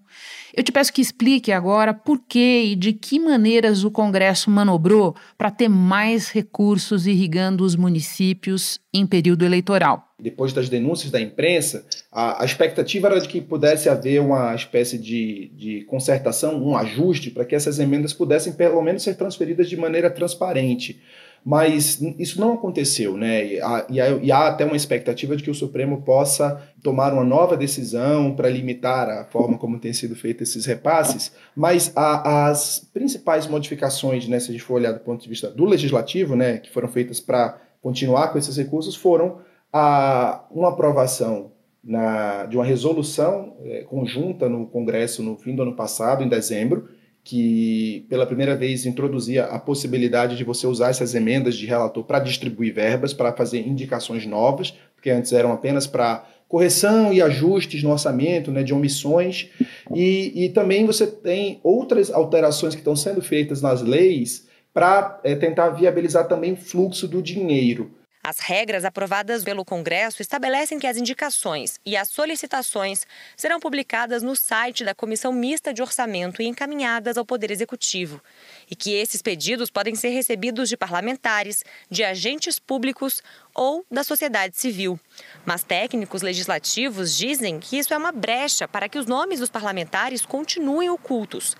Eu 0.58 0.64
te 0.64 0.72
peço 0.72 0.94
que 0.94 1.02
explique 1.02 1.52
agora 1.52 1.94
por 1.94 2.18
que 2.18 2.64
e 2.64 2.76
de 2.78 2.94
que 2.94 3.20
maneiras 3.20 3.84
o 3.84 3.92
Congresso 3.92 4.50
manobrou 4.50 5.14
para 5.38 5.52
ter 5.52 5.68
mais 5.68 6.30
recursos 6.30 7.06
irrigando 7.06 7.66
os 7.66 7.76
municípios 7.76 8.80
em 8.94 9.06
período 9.06 9.44
eleitoral. 9.44 10.14
Depois 10.18 10.54
das 10.54 10.70
denúncias 10.70 11.12
da 11.12 11.20
imprensa, 11.20 11.86
a, 12.10 12.42
a 12.42 12.46
expectativa 12.46 13.10
era 13.10 13.20
de 13.20 13.28
que 13.28 13.42
pudesse 13.42 13.90
haver 13.90 14.22
uma 14.22 14.56
espécie 14.56 14.98
de, 14.98 15.52
de 15.58 15.84
concertação, 15.90 16.64
um 16.64 16.78
ajuste, 16.78 17.32
para 17.32 17.44
que 17.44 17.54
essas 17.54 17.78
emendas 17.78 18.14
pudessem, 18.14 18.54
pelo 18.54 18.82
menos, 18.82 19.04
ser 19.04 19.16
transferidas 19.16 19.68
de 19.68 19.76
maneira 19.76 20.10
transparente 20.10 21.02
mas 21.46 22.02
isso 22.18 22.42
não 22.42 22.54
aconteceu, 22.54 23.16
né? 23.16 23.46
E 23.46 23.62
há, 23.62 23.86
e 24.24 24.32
há, 24.32 24.48
até 24.48 24.66
uma 24.66 24.76
expectativa 24.76 25.36
de 25.36 25.44
que 25.44 25.52
o 25.52 25.54
Supremo 25.54 26.02
possa 26.02 26.60
tomar 26.82 27.14
uma 27.14 27.24
nova 27.24 27.56
decisão 27.56 28.36
para 28.36 28.50
limitar 28.50 29.08
a 29.08 29.26
forma 29.26 29.56
como 29.56 29.78
têm 29.78 29.94
sido 29.94 30.16
feitos 30.16 30.50
esses 30.50 30.66
repasses, 30.66 31.32
mas 31.56 31.92
a, 31.96 32.50
as 32.50 32.80
principais 32.92 33.46
modificações, 33.46 34.28
né, 34.28 34.40
se 34.40 34.50
a 34.50 34.54
gente 34.54 34.64
for 34.64 34.74
olhar 34.74 34.92
do 34.92 35.02
ponto 35.02 35.22
de 35.22 35.30
vista 35.30 35.48
do 35.52 35.66
legislativo, 35.66 36.36
né, 36.36 36.58
que 36.58 36.72
foram 36.72 36.88
feitas 36.88 37.20
para 37.20 37.62
continuar 37.80 38.30
com 38.30 38.40
esses 38.40 38.58
recursos, 38.58 38.96
foram 38.96 39.38
a, 39.72 40.46
uma 40.50 40.70
aprovação 40.70 41.52
na, 41.84 42.48
de 42.48 42.58
uma 42.58 42.66
resolução 42.66 43.56
é, 43.64 43.84
conjunta 43.84 44.50
no 44.50 44.66
Congresso 44.66 45.22
no 45.22 45.38
fim 45.38 45.56
do 45.56 45.62
ano 45.62 45.76
passado, 45.76 46.24
em 46.24 46.28
dezembro, 46.28 46.90
que 47.26 48.06
pela 48.08 48.28
primeira 48.28 48.56
vez 48.56 48.86
introduzia 48.86 49.46
a 49.46 49.58
possibilidade 49.58 50.38
de 50.38 50.44
você 50.44 50.68
usar 50.68 50.92
essas 50.92 51.16
emendas 51.16 51.56
de 51.56 51.66
relator 51.66 52.04
para 52.04 52.20
distribuir 52.20 52.72
verbas, 52.72 53.14
para 53.14 53.34
fazer 53.34 53.68
indicações 53.68 54.28
novas, 54.28 54.76
porque 54.94 55.10
antes 55.10 55.34
eram 55.34 55.52
apenas 55.52 55.88
para 55.88 56.24
correção 56.48 57.12
e 57.12 57.24
ajustes 57.24 57.82
no 57.82 57.90
orçamento, 57.90 58.52
né, 58.52 58.62
de 58.62 58.76
omissões, 58.76 59.50
e, 59.94 60.46
e 60.46 60.50
também 60.50 60.86
você 60.86 61.08
tem 61.08 61.60
outras 61.64 62.12
alterações 62.12 62.76
que 62.76 62.82
estão 62.82 62.96
sendo 62.96 63.24
feitas 63.24 63.60
nas 63.60 63.82
leis 63.82 64.48
para 64.72 65.20
é, 65.24 65.34
tentar 65.34 65.70
viabilizar 65.70 66.28
também 66.28 66.54
o 66.54 66.58
fluxo 66.58 67.08
do 67.08 67.24
dinheiro. 67.24 67.90
As 68.28 68.40
regras 68.40 68.84
aprovadas 68.84 69.44
pelo 69.44 69.64
Congresso 69.64 70.20
estabelecem 70.20 70.80
que 70.80 70.88
as 70.88 70.98
indicações 70.98 71.80
e 71.86 71.96
as 71.96 72.10
solicitações 72.10 73.06
serão 73.38 73.60
publicadas 73.60 74.24
no 74.24 74.36
site 74.36 74.84
da 74.84 74.96
Comissão 74.96 75.32
Mista 75.32 75.72
de 75.72 75.84
Orçamento 75.84 76.42
e 76.42 76.48
encaminhadas 76.48 77.20
ao 77.20 77.24
Poder 77.24 77.52
Executivo, 77.52 78.20
e 78.68 78.76
que 78.76 78.96
esses 78.96 79.22
pedidos 79.22 79.70
podem 79.70 79.94
ser 79.94 80.10
recebidos 80.10 80.70
de 80.70 80.76
parlamentares, 80.76 81.64
de 81.88 82.04
agentes 82.04 82.58
públicos 82.58 83.22
ou 83.54 83.86
da 83.92 84.04
sociedade 84.04 84.58
civil. 84.58 85.00
Mas 85.46 85.64
técnicos 85.64 86.24
legislativos 86.24 87.16
dizem 87.16 87.60
que 87.60 87.78
isso 87.78 87.94
é 87.94 87.98
uma 87.98 88.12
brecha 88.12 88.68
para 88.68 88.90
que 88.90 88.98
os 88.98 89.06
nomes 89.06 89.40
dos 89.40 89.52
parlamentares 89.52 90.26
continuem 90.26 90.90
ocultos. 90.90 91.56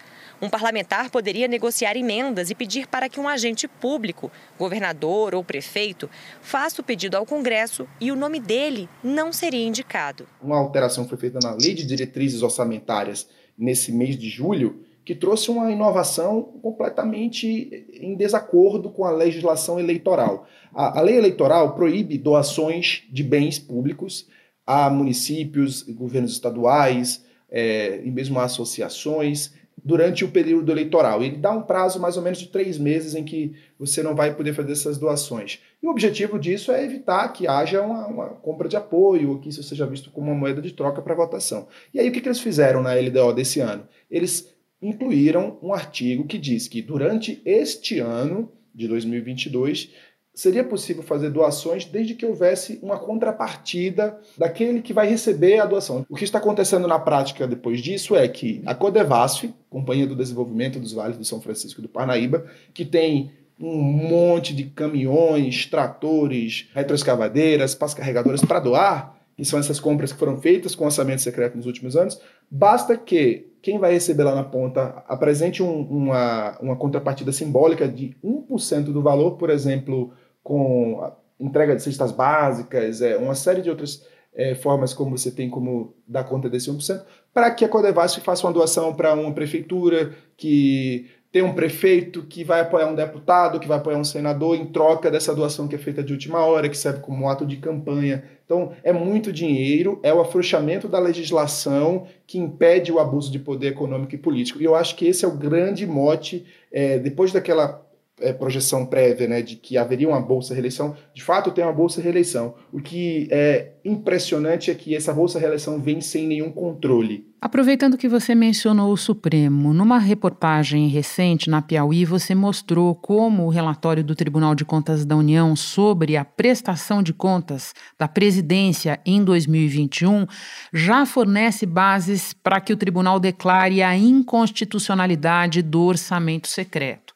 Um 0.46 0.50
parlamentar 0.50 1.10
poderia 1.10 1.48
negociar 1.48 1.98
emendas 1.98 2.52
e 2.52 2.56
pedir 2.56 2.86
para 2.86 3.10
que 3.10 3.20
um 3.20 3.28
agente 3.28 3.68
público, 3.68 4.32
governador 4.60 5.34
ou 5.34 5.44
prefeito, 5.44 6.08
faça 6.40 6.84
o 6.84 6.84
pedido 6.84 7.18
ao 7.18 7.26
Congresso 7.26 7.88
e 8.00 8.12
o 8.12 8.16
nome 8.16 8.40
dele 8.40 8.88
não 9.04 9.34
seria 9.34 9.66
indicado. 9.66 10.28
Uma 10.40 10.58
alteração 10.58 11.08
foi 11.08 11.18
feita 11.18 11.40
na 11.42 11.56
Lei 11.56 11.74
de 11.74 11.84
Diretrizes 11.84 12.44
Orçamentárias 12.44 13.28
nesse 13.58 13.92
mês 13.92 14.16
de 14.20 14.30
julho, 14.30 14.84
que 15.04 15.16
trouxe 15.16 15.50
uma 15.50 15.72
inovação 15.72 16.44
completamente 16.62 17.88
em 18.00 18.16
desacordo 18.16 18.92
com 18.92 19.04
a 19.04 19.10
legislação 19.10 19.80
eleitoral. 19.80 20.46
A, 20.76 21.00
a 21.00 21.02
lei 21.02 21.18
eleitoral 21.18 21.74
proíbe 21.74 22.20
doações 22.20 23.02
de 23.12 23.24
bens 23.24 23.58
públicos 23.58 24.28
a 24.64 24.92
municípios, 24.92 25.82
governos 25.82 26.34
estaduais 26.34 27.26
é, 27.50 28.00
e 28.04 28.12
mesmo 28.12 28.40
a 28.40 28.44
associações 28.44 29.52
durante 29.86 30.26
o 30.26 30.32
período 30.32 30.72
eleitoral. 30.72 31.24
Ele 31.24 31.38
dá 31.38 31.52
um 31.52 31.62
prazo 31.62 32.00
mais 32.00 32.18
ou 32.18 32.24
menos 32.24 32.40
de 32.40 32.48
três 32.48 32.80
meses 32.80 33.14
em 33.14 33.24
que 33.24 33.54
você 33.78 34.02
não 34.02 34.16
vai 34.16 34.34
poder 34.34 34.52
fazer 34.52 34.72
essas 34.72 34.98
doações. 34.98 35.60
E 35.82 35.86
o 35.86 35.92
objetivo 35.92 36.40
disso 36.40 36.72
é 36.72 36.84
evitar 36.84 37.28
que 37.30 37.48
haja 37.48 37.84
uma, 37.84 38.08
uma 38.08 38.30
compra 38.30 38.68
de 38.68 38.76
apoio, 38.76 39.30
ou 39.30 39.40
que 39.40 39.50
isso 39.50 39.62
seja 39.62 39.86
visto 39.86 40.10
como 40.10 40.32
uma 40.32 40.40
moeda 40.40 40.60
de 40.60 40.74
troca 40.74 41.04
para 41.04 41.14
votação. 41.14 41.68
E 41.94 42.00
aí 42.00 42.10
o 42.10 42.12
que, 42.12 42.20
que 42.20 42.28
eles 42.28 42.40
fizeram 42.40 42.82
na 42.82 42.96
LDO 42.96 43.34
desse 43.34 43.60
ano? 43.60 43.88
Eles 44.10 44.52
incluíram 44.82 45.60
um 45.62 45.72
artigo 45.72 46.26
que 46.26 46.40
diz 46.40 46.68
que 46.68 46.82
durante 46.82 47.40
este 47.46 48.00
ano 48.00 48.52
de 48.74 48.88
2022 48.88 49.92
seria 50.36 50.64
possível 50.64 51.02
fazer 51.02 51.30
doações 51.30 51.86
desde 51.86 52.14
que 52.14 52.26
houvesse 52.26 52.78
uma 52.84 53.00
contrapartida 53.00 54.20
daquele 54.38 54.82
que 54.82 54.94
vai 54.94 55.08
receber 55.08 55.60
a 55.60 55.66
doação. 55.66 56.06
O 56.10 56.16
que 56.16 56.26
está 56.26 56.38
acontecendo 56.38 56.88
na 56.88 57.00
prática 57.00 57.48
depois 57.48 57.80
disso 57.80 58.16
é 58.16 58.28
que 58.28 58.62
a 58.66 58.76
Codevasf, 58.76 59.50
Companhia 59.70 60.06
do 60.06 60.16
Desenvolvimento 60.16 60.78
dos 60.78 60.92
Vales 60.92 61.18
do 61.18 61.24
São 61.24 61.40
Francisco 61.40 61.82
do 61.82 61.88
Parnaíba, 61.88 62.46
que 62.74 62.84
tem 62.84 63.32
um 63.58 63.82
monte 63.82 64.54
de 64.54 64.66
caminhões, 64.66 65.66
tratores, 65.66 66.68
retroescavadeiras, 66.74 67.74
pás 67.74 67.94
carregadoras 67.94 68.42
para 68.42 68.60
doar, 68.60 69.16
que 69.38 69.46
são 69.46 69.58
essas 69.58 69.80
compras 69.80 70.12
que 70.12 70.20
foram 70.20 70.38
feitas 70.38 70.76
com 70.76 70.86
orçamento 70.86 71.22
secreto 71.22 71.56
nos 71.56 71.66
últimos 71.66 71.96
anos, 71.96 72.20
basta 72.50 72.98
que 72.98 73.48
quem 73.62 73.80
vai 73.80 73.94
receber 73.94 74.24
lá 74.24 74.36
na 74.36 74.44
ponta 74.44 75.04
apresente 75.08 75.64
um, 75.64 75.82
uma, 75.82 76.58
uma 76.60 76.76
contrapartida 76.76 77.32
simbólica 77.32 77.88
de 77.88 78.16
1% 78.24 78.84
do 78.84 79.02
valor, 79.02 79.32
por 79.32 79.50
exemplo, 79.50 80.14
com 80.46 81.12
entrega 81.40 81.76
de 81.76 81.82
cestas 81.82 82.12
básicas, 82.12 83.02
é, 83.02 83.18
uma 83.18 83.34
série 83.34 83.64
de 83.64 83.70
outras 83.70 84.06
é, 84.36 84.54
formas 84.54 84.94
como 84.94 85.18
você 85.18 85.32
tem 85.32 85.50
como 85.50 85.96
dar 86.08 86.24
conta 86.24 86.48
desse 86.48 86.70
1%, 86.70 87.02
para 87.34 87.50
que 87.50 87.66
a 87.66 87.68
Codevasf 87.68 88.22
faça 88.22 88.46
uma 88.46 88.54
doação 88.54 88.94
para 88.94 89.16
uma 89.16 89.34
prefeitura 89.34 90.14
que 90.38 91.10
tem 91.32 91.42
um 91.42 91.54
prefeito 91.54 92.22
que 92.24 92.44
vai 92.44 92.62
apoiar 92.62 92.88
um 92.88 92.96
deputado, 92.96 93.60
que 93.60 93.68
vai 93.68 93.78
apoiar 93.78 93.98
um 93.98 94.04
senador 94.04 94.56
em 94.56 94.68
troca 94.68 95.10
dessa 95.10 95.34
doação 95.34 95.68
que 95.68 95.76
é 95.76 95.80
feita 95.80 96.04
de 96.04 96.14
última 96.14 96.46
hora, 96.46 96.70
que 96.70 96.78
serve 96.78 97.00
como 97.00 97.24
um 97.24 97.28
ato 97.28 97.46
de 97.46 97.58
campanha. 97.58 98.24
Então, 98.46 98.72
é 98.84 98.94
muito 98.94 99.34
dinheiro, 99.34 100.00
é 100.04 100.14
o 100.14 100.22
afrouxamento 100.22 100.88
da 100.88 101.00
legislação 101.00 102.06
que 102.28 102.38
impede 102.38 102.92
o 102.92 103.00
abuso 103.00 103.32
de 103.32 103.40
poder 103.40 103.70
econômico 103.70 104.14
e 104.14 104.18
político. 104.18 104.62
E 104.62 104.64
eu 104.64 104.76
acho 104.76 104.96
que 104.96 105.08
esse 105.08 105.26
é 105.26 105.28
o 105.28 105.36
grande 105.36 105.86
mote, 105.88 106.46
é, 106.72 107.00
depois 107.00 107.34
daquela 107.34 107.85
é, 108.20 108.32
projeção 108.32 108.86
prévia 108.86 109.28
né, 109.28 109.42
de 109.42 109.56
que 109.56 109.78
haveria 109.78 110.08
uma 110.08 110.22
bolsa 110.22 110.54
reeleição, 110.54 110.96
de 111.14 111.24
fato 111.24 111.52
tem 111.52 111.64
uma 111.64 111.74
bolsa 111.74 112.02
reeleição. 112.02 112.56
O 112.72 112.80
que 112.80 113.28
é 113.30 113.74
impressionante 113.84 114.72
é 114.72 114.76
que 114.76 114.96
essa 114.96 115.14
bolsa 115.14 115.40
reeleição 115.40 115.82
vem 115.82 116.00
sem 116.02 116.26
nenhum 116.28 116.52
controle. 116.52 117.28
Aproveitando 117.42 117.98
que 117.98 118.10
você 118.10 118.34
mencionou 118.34 118.92
o 118.92 118.98
Supremo, 118.98 119.72
numa 119.72 120.00
reportagem 120.00 120.88
recente 120.88 121.48
na 121.48 121.62
Piauí, 121.62 122.04
você 122.04 122.34
mostrou 122.34 122.96
como 122.96 123.46
o 123.46 123.50
relatório 123.50 124.04
do 124.04 124.16
Tribunal 124.16 124.56
de 124.56 124.66
Contas 124.66 125.06
da 125.06 125.16
União 125.16 125.56
sobre 125.56 126.18
a 126.18 126.26
prestação 126.26 127.04
de 127.04 127.14
contas 127.14 127.74
da 128.00 128.08
presidência 128.08 129.00
em 129.06 129.24
2021 129.24 130.26
já 130.74 131.06
fornece 131.06 131.68
bases 131.68 132.34
para 132.34 132.60
que 132.60 132.74
o 132.74 132.78
tribunal 132.78 133.20
declare 133.20 133.84
a 133.84 133.96
inconstitucionalidade 133.96 135.62
do 135.62 135.82
orçamento 135.82 136.48
secreto. 136.48 137.15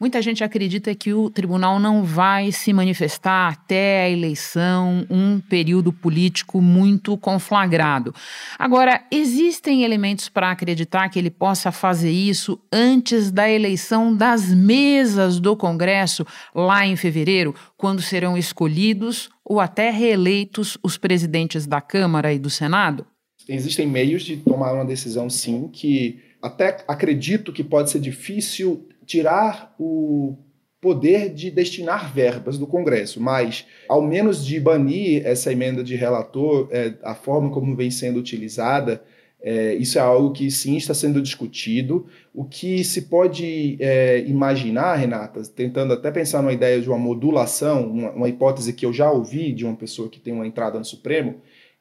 Muita 0.00 0.22
gente 0.22 0.44
acredita 0.44 0.94
que 0.94 1.12
o 1.12 1.28
tribunal 1.28 1.80
não 1.80 2.04
vai 2.04 2.52
se 2.52 2.72
manifestar 2.72 3.48
até 3.48 4.04
a 4.04 4.08
eleição, 4.08 5.04
um 5.10 5.40
período 5.40 5.92
político 5.92 6.62
muito 6.62 7.18
conflagrado. 7.18 8.14
Agora, 8.56 9.02
existem 9.10 9.82
elementos 9.82 10.28
para 10.28 10.52
acreditar 10.52 11.08
que 11.08 11.18
ele 11.18 11.30
possa 11.30 11.72
fazer 11.72 12.12
isso 12.12 12.60
antes 12.72 13.32
da 13.32 13.50
eleição 13.50 14.14
das 14.14 14.54
mesas 14.54 15.40
do 15.40 15.56
Congresso, 15.56 16.24
lá 16.54 16.86
em 16.86 16.94
fevereiro, 16.94 17.52
quando 17.76 18.00
serão 18.00 18.38
escolhidos 18.38 19.28
ou 19.44 19.58
até 19.58 19.90
reeleitos 19.90 20.78
os 20.80 20.96
presidentes 20.96 21.66
da 21.66 21.80
Câmara 21.80 22.32
e 22.32 22.38
do 22.38 22.48
Senado? 22.48 23.04
Existem 23.48 23.84
meios 23.84 24.22
de 24.22 24.36
tomar 24.36 24.74
uma 24.74 24.84
decisão, 24.84 25.28
sim, 25.28 25.68
que 25.72 26.20
até 26.40 26.84
acredito 26.86 27.52
que 27.52 27.64
pode 27.64 27.90
ser 27.90 27.98
difícil 27.98 28.86
tirar 29.08 29.74
o 29.80 30.36
poder 30.80 31.32
de 31.32 31.50
destinar 31.50 32.12
verbas 32.12 32.56
do 32.56 32.66
Congresso, 32.66 33.20
mas 33.20 33.66
ao 33.88 34.00
menos 34.00 34.44
de 34.44 34.60
banir 34.60 35.26
essa 35.26 35.50
emenda 35.50 35.82
de 35.82 35.96
relator, 35.96 36.68
é, 36.70 36.94
a 37.02 37.14
forma 37.14 37.50
como 37.50 37.74
vem 37.74 37.90
sendo 37.90 38.20
utilizada, 38.20 39.02
é, 39.40 39.74
isso 39.74 39.98
é 39.98 40.00
algo 40.00 40.32
que 40.32 40.50
sim 40.50 40.76
está 40.76 40.92
sendo 40.92 41.22
discutido. 41.22 42.06
O 42.34 42.44
que 42.44 42.84
se 42.84 43.02
pode 43.02 43.76
é, 43.80 44.20
imaginar, 44.26 44.96
Renata, 44.96 45.42
tentando 45.54 45.94
até 45.94 46.10
pensar 46.10 46.42
numa 46.42 46.52
ideia 46.52 46.80
de 46.80 46.88
uma 46.88 46.98
modulação, 46.98 47.88
uma, 47.88 48.10
uma 48.10 48.28
hipótese 48.28 48.72
que 48.72 48.84
eu 48.84 48.92
já 48.92 49.10
ouvi 49.10 49.52
de 49.52 49.64
uma 49.64 49.76
pessoa 49.76 50.08
que 50.08 50.20
tem 50.20 50.32
uma 50.32 50.46
entrada 50.46 50.78
no 50.78 50.84
Supremo, 50.84 51.36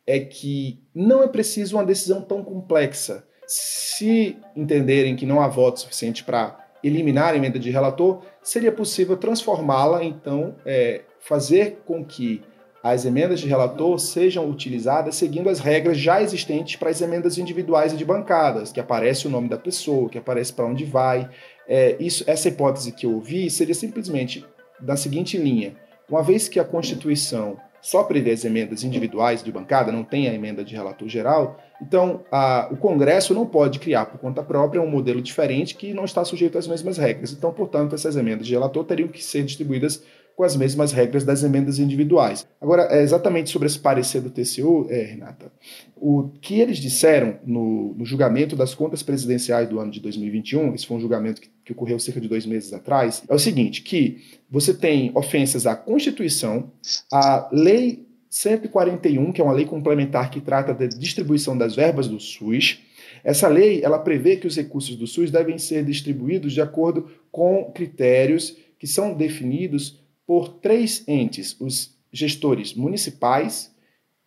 é 0.05 0.19
que 0.19 0.79
não 0.93 1.23
é 1.23 1.27
preciso 1.27 1.75
uma 1.75 1.85
decisão 1.85 2.21
tão 2.21 2.43
complexa. 2.43 3.25
Se 3.47 4.37
entenderem 4.55 5.15
que 5.15 5.25
não 5.25 5.41
há 5.41 5.47
voto 5.47 5.79
suficiente 5.79 6.23
para 6.23 6.66
eliminar 6.87 7.33
a 7.33 7.37
emenda 7.37 7.59
de 7.59 7.69
relator, 7.69 8.21
seria 8.41 8.71
possível 8.71 9.17
transformá-la, 9.17 10.03
então, 10.03 10.55
é, 10.65 11.01
fazer 11.19 11.79
com 11.85 12.03
que 12.03 12.41
as 12.83 13.05
emendas 13.05 13.39
de 13.39 13.47
relator 13.47 13.99
sejam 13.99 14.49
utilizadas 14.49 15.15
seguindo 15.15 15.49
as 15.49 15.59
regras 15.59 15.97
já 15.97 16.21
existentes 16.21 16.75
para 16.77 16.89
as 16.89 17.01
emendas 17.01 17.37
individuais 17.37 17.93
e 17.93 17.97
de 17.97 18.05
bancadas, 18.05 18.71
que 18.71 18.79
aparece 18.79 19.27
o 19.27 19.29
nome 19.29 19.49
da 19.49 19.57
pessoa, 19.57 20.09
que 20.09 20.17
aparece 20.17 20.53
para 20.53 20.65
onde 20.65 20.85
vai. 20.85 21.29
É, 21.67 21.97
isso, 21.99 22.23
essa 22.27 22.47
hipótese 22.47 22.91
que 22.91 23.05
eu 23.05 23.13
ouvi 23.13 23.49
seria 23.49 23.75
simplesmente 23.75 24.45
da 24.79 24.95
seguinte 24.95 25.37
linha: 25.37 25.75
uma 26.09 26.23
vez 26.23 26.47
que 26.47 26.59
a 26.59 26.63
Constituição 26.63 27.57
só 27.81 28.03
prevê 28.03 28.31
as 28.31 28.43
emendas 28.43 28.83
individuais 28.83 29.43
de 29.43 29.51
bancada, 29.51 29.91
não 29.91 30.03
tem 30.03 30.27
a 30.27 30.33
emenda 30.33 30.63
de 30.63 30.75
relator 30.75 31.07
geral, 31.07 31.59
então 31.81 32.23
a, 32.31 32.67
o 32.71 32.77
Congresso 32.77 33.33
não 33.33 33.45
pode 33.45 33.79
criar 33.79 34.05
por 34.05 34.19
conta 34.19 34.41
própria 34.43 34.81
um 34.81 34.89
modelo 34.89 35.21
diferente 35.21 35.75
que 35.75 35.93
não 35.93 36.05
está 36.05 36.25
sujeito 36.25 36.57
às 36.57 36.67
mesmas 36.67 36.97
regras. 36.97 37.31
Então, 37.31 37.51
portanto, 37.53 37.95
essas 37.95 38.15
emendas 38.15 38.47
de 38.47 38.53
relator 38.53 38.83
teriam 38.83 39.07
que 39.07 39.23
ser 39.23 39.43
distribuídas 39.43 40.03
com 40.37 40.43
as 40.43 40.55
mesmas 40.55 40.91
regras 40.91 41.23
das 41.23 41.41
emendas 41.41 41.79
individuais. 41.79 42.47
Agora, 42.61 42.83
é 42.91 43.01
exatamente 43.01 43.49
sobre 43.49 43.65
esse 43.65 43.79
parecer 43.79 44.21
do 44.21 44.29
TCU, 44.29 44.85
é, 44.87 45.01
Renata, 45.01 45.51
o 45.95 46.29
que 46.39 46.59
eles 46.59 46.77
disseram 46.77 47.39
no, 47.43 47.95
no, 47.95 48.05
julgamento 48.05 48.55
das 48.55 48.75
contas 48.75 49.01
presidenciais 49.01 49.67
do 49.67 49.79
ano 49.79 49.89
de 49.89 49.99
2021, 49.99 50.75
esse 50.75 50.85
foi 50.85 50.97
um 50.97 50.99
julgamento 50.99 51.41
que, 51.41 51.49
que 51.65 51.71
ocorreu 51.71 51.97
cerca 51.97 52.21
de 52.21 52.27
dois 52.27 52.45
meses 52.45 52.71
atrás, 52.71 53.23
é 53.27 53.33
o 53.33 53.39
seguinte, 53.39 53.81
que 53.81 54.21
você 54.47 54.75
tem 54.75 55.11
ofensas 55.15 55.65
à 55.65 55.75
Constituição, 55.75 56.71
à 57.11 57.49
Lei 57.51 58.05
141, 58.29 59.31
que 59.31 59.41
é 59.41 59.43
uma 59.43 59.53
lei 59.53 59.65
complementar 59.65 60.29
que 60.29 60.39
trata 60.39 60.71
da 60.71 60.85
distribuição 60.85 61.57
das 61.57 61.75
verbas 61.75 62.07
do 62.07 62.19
SUS, 62.19 62.83
essa 63.23 63.47
lei 63.47 63.81
ela 63.83 63.97
prevê 63.97 64.35
que 64.35 64.45
os 64.45 64.55
recursos 64.55 64.95
do 64.95 65.07
SUS 65.07 65.31
devem 65.31 65.57
ser 65.57 65.83
distribuídos 65.83 66.53
de 66.53 66.61
acordo 66.61 67.09
com 67.31 67.71
critérios 67.73 68.55
que 68.77 68.85
são 68.85 69.15
definidos 69.15 70.05
por 70.27 70.49
três 70.49 71.07
entes: 71.07 71.55
os 71.59 71.97
gestores 72.11 72.73
municipais, 72.73 73.73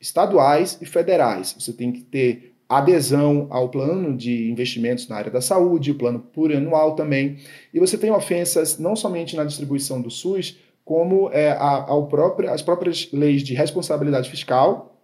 estaduais 0.00 0.78
e 0.80 0.86
federais. 0.86 1.54
Você 1.58 1.72
tem 1.72 1.92
que 1.92 2.00
ter 2.00 2.56
adesão 2.68 3.48
ao 3.50 3.68
plano 3.68 4.16
de 4.16 4.48
investimentos 4.50 5.08
na 5.08 5.16
área 5.16 5.30
da 5.30 5.40
saúde, 5.40 5.90
o 5.90 5.96
plano 5.96 6.20
plurianual 6.20 6.94
também. 6.94 7.38
E 7.74 7.80
você 7.80 7.98
tem 7.98 8.10
ofensas 8.10 8.78
não 8.78 8.96
somente 8.96 9.36
na 9.36 9.44
distribuição 9.44 10.00
do 10.00 10.10
SUS, 10.10 10.56
como 10.84 11.30
é, 11.32 11.52
ao 11.58 12.06
próprio, 12.06 12.50
as 12.50 12.62
próprias 12.62 13.08
leis 13.12 13.42
de 13.42 13.54
responsabilidade 13.54 14.30
fiscal 14.30 14.96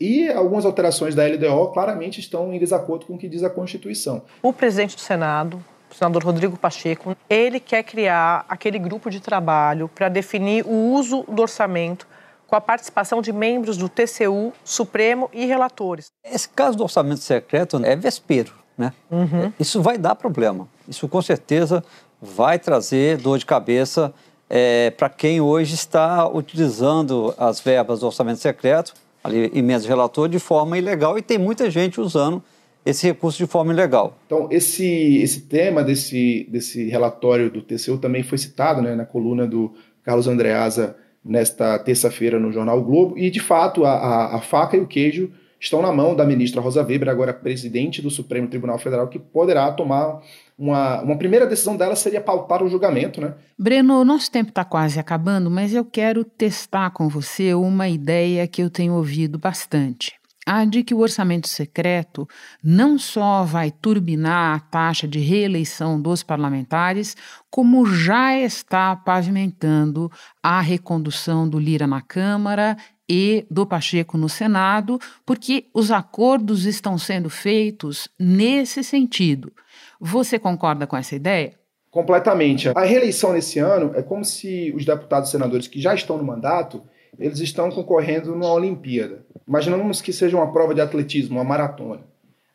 e 0.00 0.28
algumas 0.28 0.64
alterações 0.64 1.14
da 1.14 1.24
LDO 1.26 1.68
claramente 1.72 2.18
estão 2.20 2.52
em 2.52 2.58
desacordo 2.58 3.06
com 3.06 3.14
o 3.14 3.18
que 3.18 3.28
diz 3.28 3.42
a 3.42 3.50
Constituição. 3.50 4.22
O 4.42 4.52
presidente 4.52 4.96
do 4.96 5.00
Senado 5.00 5.64
o 5.90 5.94
senador 5.94 6.24
Rodrigo 6.24 6.56
Pacheco, 6.56 7.16
ele 7.28 7.60
quer 7.60 7.82
criar 7.82 8.44
aquele 8.48 8.78
grupo 8.78 9.10
de 9.10 9.20
trabalho 9.20 9.88
para 9.94 10.08
definir 10.08 10.64
o 10.66 10.92
uso 10.92 11.24
do 11.28 11.42
orçamento 11.42 12.06
com 12.46 12.56
a 12.56 12.60
participação 12.60 13.22
de 13.22 13.32
membros 13.32 13.76
do 13.76 13.88
TCU, 13.88 14.52
Supremo 14.64 15.30
e 15.32 15.44
relatores. 15.46 16.12
Esse 16.24 16.48
caso 16.48 16.76
do 16.76 16.82
orçamento 16.82 17.20
secreto 17.20 17.80
é 17.84 17.96
vespeiro, 17.96 18.52
né? 18.76 18.92
Uhum. 19.10 19.52
Isso 19.58 19.80
vai 19.80 19.98
dar 19.98 20.14
problema. 20.14 20.68
Isso 20.88 21.08
com 21.08 21.22
certeza 21.22 21.84
vai 22.20 22.58
trazer 22.58 23.18
dor 23.18 23.38
de 23.38 23.46
cabeça 23.46 24.12
é, 24.48 24.90
para 24.90 25.08
quem 25.08 25.40
hoje 25.40 25.74
está 25.74 26.28
utilizando 26.28 27.34
as 27.38 27.60
verbas 27.60 28.00
do 28.00 28.06
orçamento 28.06 28.40
secreto, 28.40 28.94
ali 29.22 29.50
emendas 29.54 29.82
de 29.82 29.88
relator, 29.88 30.28
de 30.28 30.38
forma 30.38 30.76
ilegal 30.76 31.18
e 31.18 31.22
tem 31.22 31.38
muita 31.38 31.70
gente 31.70 32.00
usando 32.00 32.42
esse 32.84 33.06
recurso 33.06 33.38
de 33.38 33.46
forma 33.46 33.72
ilegal. 33.72 34.18
Então, 34.26 34.48
esse, 34.50 35.16
esse 35.18 35.42
tema 35.42 35.82
desse, 35.82 36.46
desse 36.50 36.88
relatório 36.88 37.50
do 37.50 37.62
TCU 37.62 37.98
também 37.98 38.22
foi 38.22 38.38
citado 38.38 38.82
né, 38.82 38.94
na 38.94 39.06
coluna 39.06 39.46
do 39.46 39.72
Carlos 40.02 40.28
Andreasa 40.28 40.96
nesta 41.24 41.78
terça-feira 41.78 42.38
no 42.38 42.52
Jornal 42.52 42.78
o 42.78 42.84
Globo, 42.84 43.18
e 43.18 43.30
de 43.30 43.40
fato 43.40 43.84
a, 43.84 43.92
a, 43.92 44.36
a, 44.36 44.40
faca 44.40 44.76
e 44.76 44.80
o 44.80 44.86
queijo 44.86 45.32
estão 45.58 45.80
na 45.80 45.90
mão 45.90 46.14
da 46.14 46.26
ministra 46.26 46.60
Rosa 46.60 46.84
Weber, 46.84 47.08
agora 47.08 47.32
presidente 47.32 48.02
do 48.02 48.10
Supremo 48.10 48.48
Tribunal 48.48 48.78
Federal, 48.78 49.08
que 49.08 49.18
poderá 49.18 49.72
tomar 49.72 50.20
uma, 50.58 51.00
uma 51.00 51.16
primeira 51.16 51.46
decisão 51.46 51.74
dela 51.74 51.96
seria 51.96 52.20
pautar 52.20 52.62
o 52.62 52.68
julgamento, 52.68 53.22
né? 53.22 53.32
Breno, 53.58 54.04
nosso 54.04 54.30
tempo 54.30 54.50
está 54.50 54.62
quase 54.62 55.00
acabando, 55.00 55.50
mas 55.50 55.72
eu 55.72 55.84
quero 55.84 56.22
testar 56.22 56.90
com 56.90 57.08
você 57.08 57.54
uma 57.54 57.88
ideia 57.88 58.46
que 58.46 58.62
eu 58.62 58.68
tenho 58.68 58.92
ouvido 58.92 59.38
bastante 59.38 60.12
a 60.46 60.64
de 60.64 60.82
que 60.82 60.94
o 60.94 60.98
orçamento 60.98 61.48
secreto 61.48 62.28
não 62.62 62.98
só 62.98 63.44
vai 63.44 63.70
turbinar 63.70 64.56
a 64.56 64.60
taxa 64.60 65.08
de 65.08 65.18
reeleição 65.18 66.00
dos 66.00 66.22
parlamentares, 66.22 67.16
como 67.50 67.86
já 67.86 68.36
está 68.38 68.94
pavimentando 68.96 70.10
a 70.42 70.60
recondução 70.60 71.48
do 71.48 71.58
Lira 71.58 71.86
na 71.86 72.00
Câmara 72.00 72.76
e 73.08 73.46
do 73.50 73.66
Pacheco 73.66 74.16
no 74.16 74.28
Senado, 74.28 74.98
porque 75.26 75.66
os 75.74 75.90
acordos 75.90 76.64
estão 76.64 76.96
sendo 76.96 77.28
feitos 77.28 78.08
nesse 78.18 78.82
sentido. 78.82 79.52
Você 80.00 80.38
concorda 80.38 80.86
com 80.86 80.96
essa 80.96 81.14
ideia? 81.14 81.54
Completamente. 81.90 82.70
A 82.74 82.84
reeleição 82.84 83.32
nesse 83.32 83.58
ano 83.58 83.92
é 83.94 84.02
como 84.02 84.24
se 84.24 84.72
os 84.74 84.84
deputados 84.84 85.28
e 85.28 85.32
senadores 85.32 85.68
que 85.68 85.80
já 85.80 85.94
estão 85.94 86.16
no 86.16 86.24
mandato 86.24 86.82
eles 87.18 87.40
estão 87.40 87.70
concorrendo 87.70 88.32
numa 88.32 88.52
Olimpíada. 88.52 89.24
Imaginamos 89.46 90.00
que 90.00 90.12
seja 90.12 90.36
uma 90.36 90.52
prova 90.52 90.74
de 90.74 90.80
atletismo, 90.80 91.36
uma 91.36 91.44
maratona. 91.44 92.02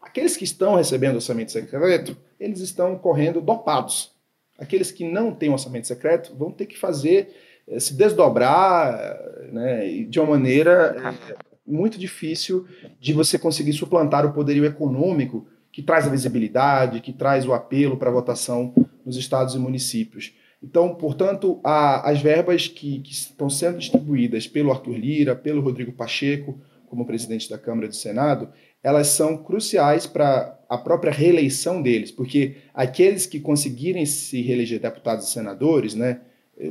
Aqueles 0.01 0.35
que 0.35 0.43
estão 0.43 0.75
recebendo 0.75 1.15
orçamento 1.15 1.51
secreto, 1.51 2.17
eles 2.39 2.59
estão 2.59 2.97
correndo 2.97 3.41
dopados. 3.41 4.11
Aqueles 4.57 4.91
que 4.91 5.09
não 5.09 5.33
têm 5.33 5.49
orçamento 5.49 5.87
secreto 5.87 6.35
vão 6.35 6.51
ter 6.51 6.65
que 6.65 6.77
fazer, 6.77 7.33
eh, 7.67 7.79
se 7.79 7.93
desdobrar 7.93 9.17
né, 9.51 10.03
de 10.03 10.19
uma 10.19 10.31
maneira 10.31 10.95
eh, 11.29 11.35
muito 11.65 11.99
difícil 11.99 12.65
de 12.99 13.13
você 13.13 13.37
conseguir 13.37 13.73
suplantar 13.73 14.25
o 14.25 14.33
poderio 14.33 14.65
econômico 14.65 15.47
que 15.71 15.83
traz 15.83 16.07
a 16.07 16.09
visibilidade, 16.09 16.99
que 16.99 17.13
traz 17.13 17.45
o 17.45 17.53
apelo 17.53 17.95
para 17.95 18.09
a 18.09 18.13
votação 18.13 18.73
nos 19.05 19.15
estados 19.15 19.55
e 19.55 19.59
municípios. 19.59 20.33
Então, 20.61 20.93
portanto, 20.95 21.59
a, 21.63 22.09
as 22.09 22.21
verbas 22.21 22.67
que, 22.67 22.99
que, 22.99 23.13
estão 23.13 23.49
sendo 23.49 23.77
distribuídas 23.77 24.45
pelo 24.45 24.71
Arthur 24.71 24.97
Lira, 24.97 25.35
pelo 25.35 25.61
Rodrigo 25.61 25.93
Pacheco, 25.93 26.59
como 26.89 27.05
presidente 27.05 27.49
da 27.49 27.57
Câmara 27.57 27.85
e 27.85 27.89
do 27.89 27.95
Senado, 27.95 28.49
elas 28.83 29.07
são 29.07 29.37
cruciais 29.37 30.05
para 30.05 30.57
a 30.67 30.77
própria 30.77 31.11
reeleição 31.11 31.81
deles, 31.81 32.11
porque 32.11 32.55
aqueles 32.73 33.25
que 33.25 33.39
conseguirem 33.39 34.05
se 34.05 34.41
reeleger 34.41 34.79
deputados 34.79 35.27
e 35.27 35.31
senadores, 35.31 35.95
né, 35.95 36.21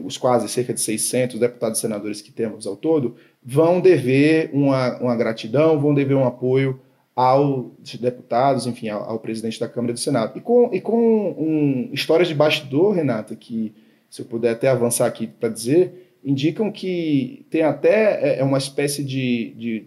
os 0.04 0.18
quase 0.18 0.48
cerca 0.48 0.74
de 0.74 0.80
600 0.80 1.40
deputados 1.40 1.78
e 1.78 1.80
senadores 1.80 2.20
que 2.20 2.30
temos 2.30 2.66
ao 2.66 2.76
todo, 2.76 3.16
vão 3.42 3.80
dever 3.80 4.50
uma, 4.52 4.98
uma 4.98 5.16
gratidão, 5.16 5.80
vão 5.80 5.94
dever 5.94 6.14
um 6.14 6.26
apoio 6.26 6.80
aos 7.16 7.96
deputados, 8.00 8.66
enfim, 8.66 8.90
ao, 8.90 9.02
ao, 9.02 9.18
presidente 9.18 9.58
da 9.58 9.68
Câmara 9.68 9.90
e 9.90 9.94
do 9.94 9.98
Senado. 9.98 10.38
E 10.38 10.40
com, 10.40 10.70
e 10.72 10.80
com 10.80 11.30
um, 11.30 11.90
histórias 11.92 12.28
de 12.28 12.34
bastidor, 12.34 12.92
Renata, 12.92 13.34
que 13.34 13.74
se 14.08 14.22
eu 14.22 14.26
puder 14.26 14.52
até 14.52 14.68
avançar 14.68 15.06
aqui 15.06 15.26
para 15.26 15.48
dizer, 15.48 16.16
indicam 16.24 16.70
que 16.70 17.44
tem 17.50 17.62
até 17.62 18.20
é, 18.22 18.38
é, 18.38 18.44
uma 18.44 18.58
espécie 18.58 19.02
de, 19.02 19.52
de, 19.56 19.86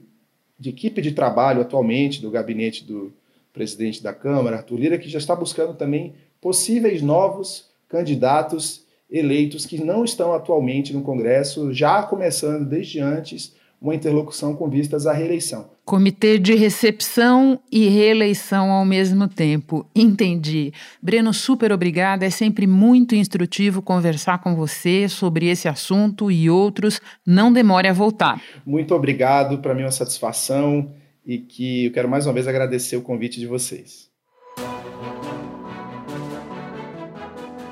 de, 0.62 0.70
equipe 0.70 1.02
de 1.02 1.12
trabalho 1.12 1.62
atualmente 1.62 2.22
do 2.22 2.30
gabinete 2.30 2.84
do 2.84 3.12
presidente 3.52 4.02
da 4.04 4.14
Câmara, 4.14 4.58
Arthur 4.58 4.80
Lira, 4.80 4.98
que 5.00 5.10
já 5.10 5.18
está 5.18 5.36
buscando 5.36 5.74
também 5.74 6.14
possíveis 6.40 7.02
novos 7.02 7.66
candidatos 7.90 8.86
eleitos 9.10 9.66
que 9.66 9.84
não 9.84 10.06
estão 10.06 10.34
atualmente 10.34 10.94
no 10.94 11.02
Congresso, 11.02 11.74
já 11.74 12.04
começando 12.04 12.66
desde 12.66 13.00
antes 13.00 13.54
uma 13.82 13.96
interlocução 13.96 14.56
com 14.56 14.70
vistas 14.70 15.08
à 15.08 15.12
reeleição. 15.12 15.72
Comitê 15.84 16.38
de 16.38 16.54
recepção 16.54 17.60
e 17.72 17.90
reeleição 17.90 18.70
ao 18.70 18.86
mesmo 18.86 19.28
tempo. 19.28 19.84
Entendi. 19.96 20.72
Breno, 21.02 21.34
super 21.34 21.72
obrigada. 21.72 22.24
É 22.24 22.30
sempre 22.30 22.68
muito 22.68 23.16
instrutivo 23.16 23.82
conversar 23.82 24.38
com 24.38 24.56
você 24.56 25.10
sobre 25.10 25.48
esse 25.48 25.68
assunto 25.68 26.30
e 26.30 26.48
outros. 26.48 27.02
Não 27.26 27.52
demore 27.52 27.88
a 27.88 27.94
voltar. 27.94 28.40
Muito 28.64 28.94
obrigado. 28.94 29.58
Para 29.58 29.74
mim 29.74 29.82
é 29.82 29.86
uma 29.86 29.92
satisfação 29.92 30.92
e 31.26 31.40
que 31.40 31.86
eu 31.86 31.92
quero 31.92 32.08
mais 32.08 32.28
uma 32.28 32.34
vez 32.34 32.48
agradecer 32.48 32.96
o 32.96 33.02
convite 33.02 33.40
de 33.40 33.48
vocês. 33.48 34.12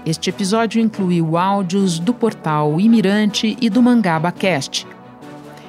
Este 0.05 0.31
episódio 0.31 0.81
incluiu 0.81 1.37
áudios 1.37 1.99
do 1.99 2.15
portal 2.15 2.79
Imirante 2.81 3.55
e 3.61 3.69
do 3.69 3.81
Mangaba 3.81 4.31
Cast 4.31 4.87